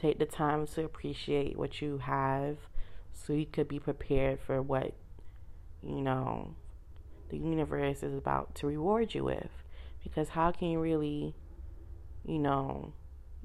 Take 0.00 0.18
the 0.18 0.26
time 0.26 0.66
to 0.68 0.84
appreciate 0.84 1.58
what 1.58 1.82
you 1.82 1.98
have 1.98 2.56
so 3.12 3.34
you 3.34 3.44
could 3.44 3.68
be 3.68 3.78
prepared 3.78 4.40
for 4.40 4.62
what, 4.62 4.94
you 5.82 6.00
know, 6.00 6.54
the 7.28 7.36
universe 7.36 8.02
is 8.02 8.14
about 8.14 8.54
to 8.56 8.66
reward 8.66 9.14
you 9.14 9.24
with. 9.24 9.50
Because 10.02 10.30
how 10.30 10.52
can 10.52 10.70
you 10.70 10.80
really, 10.80 11.34
you 12.24 12.38
know, 12.38 12.94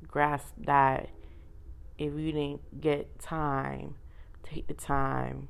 grasp 0.08 0.54
that 0.60 1.10
if 1.98 2.14
you 2.14 2.32
didn't 2.32 2.80
get 2.80 3.20
time, 3.20 3.96
take 4.44 4.68
the 4.68 4.74
time 4.74 5.50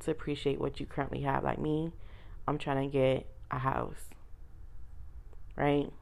to 0.00 0.10
appreciate 0.10 0.60
what 0.60 0.80
you 0.80 0.86
currently 0.86 1.20
have? 1.22 1.44
Like 1.44 1.60
me, 1.60 1.92
I'm 2.48 2.58
trying 2.58 2.90
to 2.90 2.92
get 2.92 3.26
a 3.52 3.58
house, 3.58 4.10
right? 5.54 5.92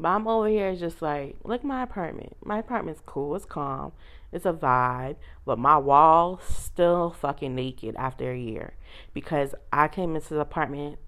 But 0.00 0.08
I'm 0.08 0.26
over 0.26 0.48
here 0.48 0.74
just 0.74 1.02
like, 1.02 1.36
look 1.44 1.62
my 1.62 1.82
apartment. 1.82 2.34
My 2.42 2.60
apartment's 2.60 3.02
cool. 3.04 3.36
It's 3.36 3.44
calm. 3.44 3.92
It's 4.32 4.46
a 4.46 4.52
vibe. 4.52 5.16
But 5.44 5.58
my 5.58 5.76
walls 5.76 6.40
still 6.42 7.10
fucking 7.10 7.54
naked 7.54 7.96
after 7.96 8.32
a 8.32 8.38
year. 8.38 8.72
Because 9.12 9.54
I 9.70 9.88
came 9.88 10.16
into 10.16 10.32
the 10.32 10.40
apartment 10.40 10.98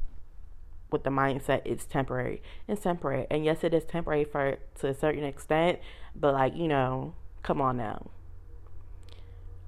with 0.91 1.05
the 1.05 1.11
mindset 1.11 1.63
it's 1.65 1.87
temporary. 1.87 2.43
It's 2.69 2.83
temporary. 2.83 3.27
And 3.31 3.47
yes, 3.47 3.65
it 3.65 3.73
is 3.73 3.87
temporary 3.87 4.25
for 4.25 4.59
to 4.81 4.89
a 4.89 4.95
certain 4.95 5.25
extent. 5.25 5.79
But 6.15 6.35
like, 6.35 6.55
you 6.55 6.69
know, 6.69 7.15
come 7.43 7.63
on 7.63 7.79
now. 7.79 8.11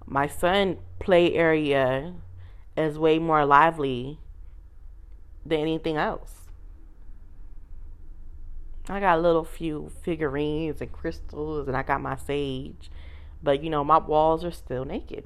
My 0.05 0.27
son 0.27 0.77
play 0.99 1.33
area 1.33 2.13
is 2.77 2.99
way 2.99 3.19
more 3.19 3.47
lively 3.47 4.19
than 5.47 5.61
anything 5.61 5.97
else. 5.97 6.44
I 8.89 9.01
got 9.01 9.19
a 9.19 9.21
little 9.21 9.45
few 9.45 9.91
figurines 10.03 10.81
and 10.81 10.93
crystals, 10.93 11.69
and 11.69 11.77
I 11.77 11.83
got 11.83 12.03
my 12.03 12.17
sage. 12.17 12.91
But 13.43 13.63
you 13.63 13.71
know, 13.71 13.85
my 13.85 13.99
walls 13.99 14.45
are 14.45 14.51
still 14.51 14.85
naked. 14.85 15.25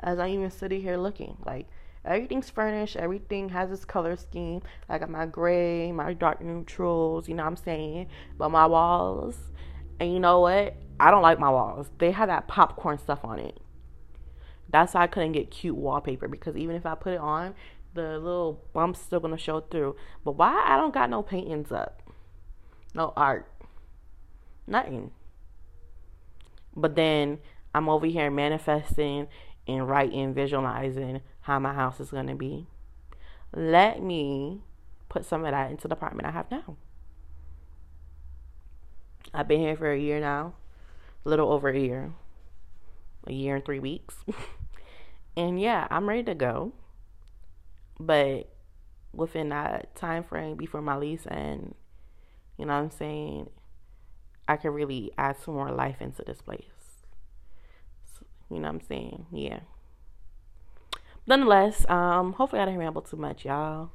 As 0.00 0.18
I 0.18 0.28
even 0.28 0.50
sitting 0.50 0.80
here 0.80 0.96
looking, 0.96 1.36
like 1.44 1.66
everything's 2.04 2.50
furnished, 2.50 2.96
everything 2.96 3.48
has 3.48 3.72
its 3.72 3.84
color 3.84 4.16
scheme. 4.16 4.62
I 4.88 4.98
got 4.98 5.10
my 5.10 5.26
gray, 5.26 5.90
my 5.90 6.14
dark 6.14 6.40
neutrals, 6.40 7.28
you 7.28 7.34
know 7.34 7.42
what 7.42 7.50
I'm 7.50 7.56
saying? 7.56 8.08
But 8.36 8.50
my 8.50 8.66
walls, 8.66 9.36
and 9.98 10.12
you 10.12 10.20
know 10.20 10.40
what? 10.40 10.76
I 11.00 11.10
don't 11.10 11.22
like 11.22 11.40
my 11.40 11.50
walls. 11.50 11.90
They 11.98 12.12
have 12.12 12.28
that 12.28 12.46
popcorn 12.46 12.98
stuff 12.98 13.24
on 13.24 13.40
it. 13.40 13.58
That's 14.70 14.94
why 14.94 15.02
I 15.02 15.06
couldn't 15.06 15.32
get 15.32 15.50
cute 15.50 15.76
wallpaper 15.76 16.28
because 16.28 16.56
even 16.56 16.76
if 16.76 16.86
I 16.86 16.94
put 16.94 17.14
it 17.14 17.20
on, 17.20 17.54
the 17.94 18.18
little 18.18 18.64
bumps 18.72 19.00
still 19.00 19.20
gonna 19.20 19.38
show 19.38 19.60
through. 19.60 19.96
But 20.24 20.32
why 20.32 20.62
I 20.66 20.76
don't 20.76 20.94
got 20.94 21.10
no 21.10 21.22
paintings 21.22 21.72
up? 21.72 22.02
No 22.94 23.12
art, 23.16 23.50
nothing. 24.66 25.10
But 26.76 26.94
then 26.94 27.38
I'm 27.74 27.88
over 27.88 28.06
here 28.06 28.30
manifesting 28.30 29.28
and 29.66 29.88
writing, 29.88 30.34
visualizing 30.34 31.20
how 31.42 31.58
my 31.58 31.74
house 31.74 32.00
is 32.00 32.10
going 32.10 32.26
to 32.28 32.34
be. 32.34 32.66
Let 33.54 34.02
me 34.02 34.62
put 35.08 35.24
some 35.24 35.44
of 35.44 35.50
that 35.50 35.70
into 35.70 35.88
the 35.88 35.94
apartment 35.94 36.26
I 36.26 36.32
have 36.32 36.50
now. 36.50 36.76
I've 39.32 39.48
been 39.48 39.60
here 39.60 39.76
for 39.76 39.92
a 39.92 39.98
year 39.98 40.20
now, 40.20 40.54
a 41.24 41.28
little 41.28 41.52
over 41.52 41.68
a 41.68 41.78
year, 41.78 42.12
a 43.26 43.32
year 43.32 43.56
and 43.56 43.64
three 43.64 43.78
weeks. 43.78 44.16
and 45.36 45.60
yeah, 45.60 45.86
I'm 45.90 46.08
ready 46.08 46.24
to 46.24 46.34
go. 46.34 46.72
But 48.00 48.48
within 49.12 49.48
that 49.50 49.94
time 49.94 50.22
frame 50.22 50.56
before 50.56 50.80
my 50.80 50.96
lease 50.96 51.26
and 51.26 51.74
you 52.58 52.66
know 52.66 52.74
what 52.74 52.82
I'm 52.84 52.90
saying? 52.90 53.50
I 54.48 54.56
could 54.56 54.70
really 54.70 55.12
add 55.16 55.36
some 55.38 55.54
more 55.54 55.70
life 55.70 56.00
into 56.00 56.22
this 56.22 56.42
place. 56.42 56.62
So, 58.14 58.26
you 58.50 58.56
know 58.56 58.68
what 58.68 58.74
I'm 58.74 58.80
saying? 58.80 59.26
Yeah. 59.32 59.60
Nonetheless, 61.26 61.88
um, 61.88 62.32
hopefully 62.32 62.62
I 62.62 62.64
didn't 62.64 62.80
ramble 62.80 63.02
too 63.02 63.16
much, 63.16 63.44
y'all. 63.44 63.90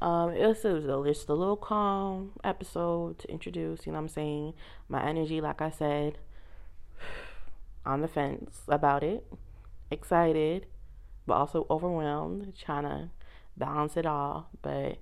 Um, 0.00 0.30
it 0.30 0.46
was, 0.46 0.64
it 0.64 0.72
was 0.72 0.84
a, 0.86 1.12
just 1.12 1.28
a 1.28 1.34
little 1.34 1.56
calm 1.56 2.32
episode 2.42 3.18
to 3.18 3.30
introduce, 3.30 3.84
you 3.84 3.92
know 3.92 3.98
what 3.98 4.04
I'm 4.04 4.08
saying? 4.08 4.54
My 4.88 5.06
energy, 5.06 5.40
like 5.40 5.60
I 5.60 5.70
said, 5.70 6.18
on 7.84 8.00
the 8.00 8.08
fence 8.08 8.60
about 8.68 9.02
it. 9.02 9.26
Excited, 9.90 10.66
but 11.26 11.34
also 11.34 11.66
overwhelmed, 11.68 12.54
trying 12.56 12.84
to 12.84 13.10
balance 13.56 13.96
it 13.96 14.06
all. 14.06 14.48
But 14.62 14.98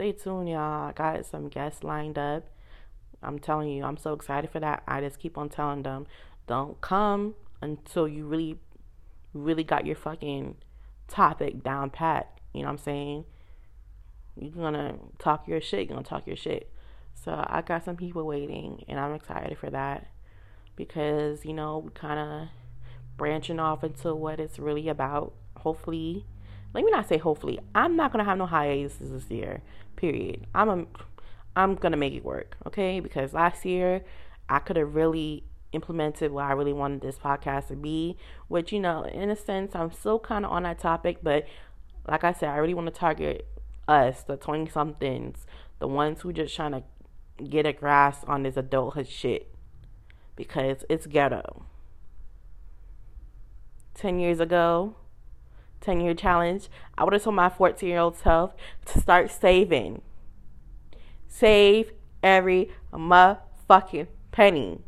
stay 0.00 0.12
tuned, 0.12 0.48
y'all. 0.48 0.88
I 0.88 0.92
got 0.92 1.26
some 1.26 1.50
guests 1.50 1.84
lined 1.84 2.16
up. 2.16 2.48
I'm 3.22 3.38
telling 3.38 3.68
you, 3.68 3.84
I'm 3.84 3.98
so 3.98 4.14
excited 4.14 4.48
for 4.48 4.58
that. 4.58 4.82
I 4.88 5.02
just 5.02 5.18
keep 5.18 5.36
on 5.36 5.50
telling 5.50 5.82
them, 5.82 6.06
don't 6.46 6.80
come 6.80 7.34
until 7.60 8.08
you 8.08 8.24
really, 8.24 8.58
really 9.34 9.62
got 9.62 9.84
your 9.84 9.96
fucking 9.96 10.56
topic 11.06 11.62
down 11.62 11.90
pat. 11.90 12.40
You 12.54 12.62
know 12.62 12.68
what 12.68 12.72
I'm 12.72 12.78
saying? 12.78 13.24
You're 14.40 14.52
gonna 14.52 14.94
talk 15.18 15.46
your 15.46 15.60
shit, 15.60 15.80
you're 15.80 15.94
gonna 15.96 16.02
talk 16.02 16.26
your 16.26 16.34
shit. 16.34 16.72
So 17.12 17.44
I 17.46 17.60
got 17.60 17.84
some 17.84 17.96
people 17.96 18.24
waiting, 18.24 18.82
and 18.88 18.98
I'm 18.98 19.12
excited 19.12 19.58
for 19.58 19.68
that 19.68 20.06
because, 20.76 21.44
you 21.44 21.52
know, 21.52 21.76
we 21.76 21.90
kind 21.90 22.18
of 22.18 22.48
branching 23.18 23.60
off 23.60 23.84
into 23.84 24.14
what 24.14 24.40
it's 24.40 24.58
really 24.58 24.88
about. 24.88 25.34
Hopefully, 25.58 26.24
let 26.74 26.84
me 26.84 26.90
not 26.90 27.08
say 27.08 27.18
hopefully. 27.18 27.58
I'm 27.74 27.96
not 27.96 28.12
gonna 28.12 28.24
have 28.24 28.38
no 28.38 28.46
hiatus 28.46 28.96
this 29.00 29.30
year. 29.30 29.62
Period. 29.96 30.46
I'm 30.54 30.68
a, 30.68 30.86
I'm 31.56 31.74
gonna 31.74 31.96
make 31.96 32.14
it 32.14 32.24
work. 32.24 32.56
Okay, 32.66 33.00
because 33.00 33.32
last 33.32 33.64
year 33.64 34.02
I 34.48 34.58
could 34.60 34.76
have 34.76 34.94
really 34.94 35.44
implemented 35.72 36.32
what 36.32 36.44
I 36.44 36.52
really 36.52 36.72
wanted 36.72 37.00
this 37.00 37.18
podcast 37.18 37.68
to 37.68 37.76
be. 37.76 38.16
Which 38.48 38.72
you 38.72 38.80
know, 38.80 39.04
in 39.04 39.30
a 39.30 39.36
sense, 39.36 39.74
I'm 39.74 39.92
still 39.92 40.18
kind 40.18 40.44
of 40.44 40.52
on 40.52 40.62
that 40.62 40.78
topic, 40.78 41.18
but 41.22 41.46
like 42.06 42.24
I 42.24 42.32
said, 42.32 42.48
I 42.50 42.56
really 42.56 42.74
want 42.74 42.86
to 42.86 42.98
target 42.98 43.46
us, 43.88 44.22
the 44.22 44.36
20 44.36 44.70
somethings, 44.70 45.46
the 45.78 45.88
ones 45.88 46.20
who 46.20 46.32
just 46.32 46.54
trying 46.54 46.72
to 46.72 46.82
get 47.44 47.66
a 47.66 47.72
grasp 47.72 48.28
on 48.28 48.42
this 48.42 48.56
adulthood 48.56 49.08
shit 49.08 49.54
because 50.36 50.84
it's 50.88 51.06
ghetto. 51.06 51.64
10 53.94 54.18
years 54.18 54.40
ago, 54.40 54.94
10 55.80 56.00
year 56.00 56.14
challenge, 56.14 56.68
I 56.96 57.04
would 57.04 57.12
have 57.12 57.22
told 57.22 57.36
my 57.36 57.48
14 57.48 57.88
year 57.88 57.98
old 57.98 58.16
self 58.16 58.52
to 58.86 59.00
start 59.00 59.30
saving. 59.30 60.02
Save 61.28 61.92
every 62.22 62.70
motherfucking 62.92 64.08
penny. 64.32 64.80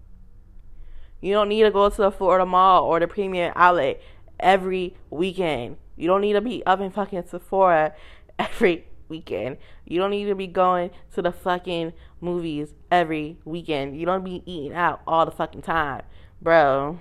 You 1.20 1.32
don't 1.34 1.48
need 1.48 1.62
to 1.62 1.70
go 1.70 1.88
to 1.88 1.96
the 1.96 2.10
Florida 2.10 2.44
Mall 2.44 2.84
or 2.84 2.98
the 2.98 3.06
Premium 3.06 3.52
Outlet 3.54 4.02
every 4.40 4.96
weekend. 5.08 5.76
You 5.96 6.08
don't 6.08 6.20
need 6.20 6.32
to 6.32 6.40
be 6.40 6.64
up 6.66 6.80
in 6.80 6.90
fucking 6.90 7.24
Sephora 7.28 7.94
every 8.38 8.86
weekend. 9.08 9.58
You 9.86 10.00
don't 10.00 10.10
need 10.10 10.24
to 10.24 10.34
be 10.34 10.46
going 10.46 10.90
to 11.14 11.22
the 11.22 11.32
fucking 11.32 11.92
movies 12.20 12.74
every 12.90 13.38
weekend. 13.44 13.96
You 13.96 14.06
don't 14.06 14.24
be 14.24 14.42
eating 14.46 14.74
out 14.74 15.00
all 15.06 15.24
the 15.24 15.30
fucking 15.30 15.62
time, 15.62 16.02
bro. 16.40 16.98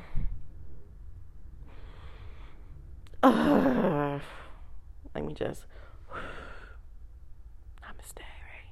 Ugh. 3.24 4.22
Let 5.14 5.26
me 5.26 5.34
just. 5.34 5.66
Namaste, 7.84 8.18
right? 8.18 8.72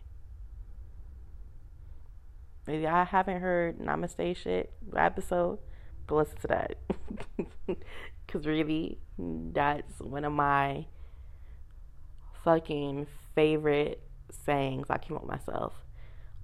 Maybe 2.68 2.88
I 2.88 3.04
haven't 3.04 3.42
heard 3.42 3.80
Namaste 3.80 4.36
shit 4.36 4.72
episode, 4.96 5.60
but 6.08 6.16
listen 6.16 6.38
to 6.42 6.48
that. 6.48 6.76
Because 8.30 8.46
really, 8.46 9.00
that's 9.18 10.00
one 10.00 10.24
of 10.24 10.32
my 10.32 10.86
fucking 12.44 13.08
favorite 13.34 14.04
sayings 14.46 14.86
I 14.92 15.00
came 15.00 15.18
up 15.18 15.24
with 15.24 15.32
myself 15.32 15.74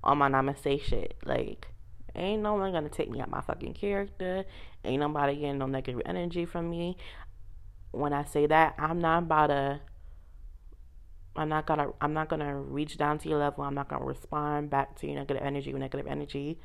on 0.03 0.17
my 0.17 0.27
namaste 0.27 0.81
shit. 0.81 1.15
Like, 1.23 1.67
ain't 2.15 2.41
no 2.41 2.55
one 2.55 2.71
gonna 2.71 2.89
take 2.89 3.11
me 3.11 3.21
out 3.21 3.29
my 3.29 3.41
fucking 3.41 3.75
character. 3.75 4.45
Ain't 4.83 4.99
nobody 4.99 5.35
getting 5.35 5.59
no 5.59 5.67
negative 5.67 6.01
energy 6.05 6.45
from 6.45 6.71
me. 6.71 6.97
When 7.95 8.13
I 8.13 8.23
say 8.23 8.45
that, 8.47 8.75
I'm 8.77 8.99
not 8.99 9.23
about 9.23 9.47
to. 9.47 9.81
I'm 11.35 11.49
not 11.49 11.65
gonna. 11.65 11.91
I'm 12.01 12.13
not 12.13 12.29
gonna 12.29 12.55
reach 12.55 12.97
down 12.97 13.19
to 13.19 13.29
your 13.29 13.39
level. 13.39 13.63
I'm 13.63 13.75
not 13.75 13.89
gonna 13.89 14.05
respond 14.05 14.69
back 14.69 14.95
to 14.99 15.07
your 15.07 15.15
negative 15.17 15.43
energy 15.43 15.73
with 15.73 15.81
negative 15.81 16.07
energy. 16.07 16.59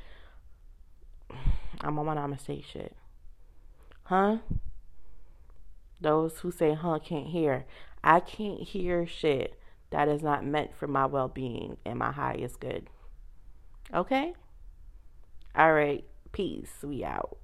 I'm 1.81 1.97
on 1.97 2.05
my 2.05 2.15
namaste 2.15 2.63
shit. 2.63 2.95
Huh? 4.03 4.37
Those 5.99 6.39
who 6.39 6.51
say 6.51 6.73
huh 6.73 6.99
can't 7.03 7.27
hear. 7.27 7.65
I 8.03 8.19
can't 8.19 8.61
hear 8.61 9.05
shit 9.05 9.59
that 9.91 10.07
is 10.07 10.23
not 10.23 10.45
meant 10.45 10.75
for 10.75 10.87
my 10.87 11.05
well 11.05 11.27
being 11.27 11.77
and 11.85 11.99
my 11.99 12.11
highest 12.11 12.59
good. 12.59 12.89
Okay? 13.93 14.33
All 15.55 15.73
right. 15.73 16.03
Peace. 16.31 16.71
We 16.81 17.03
out. 17.03 17.37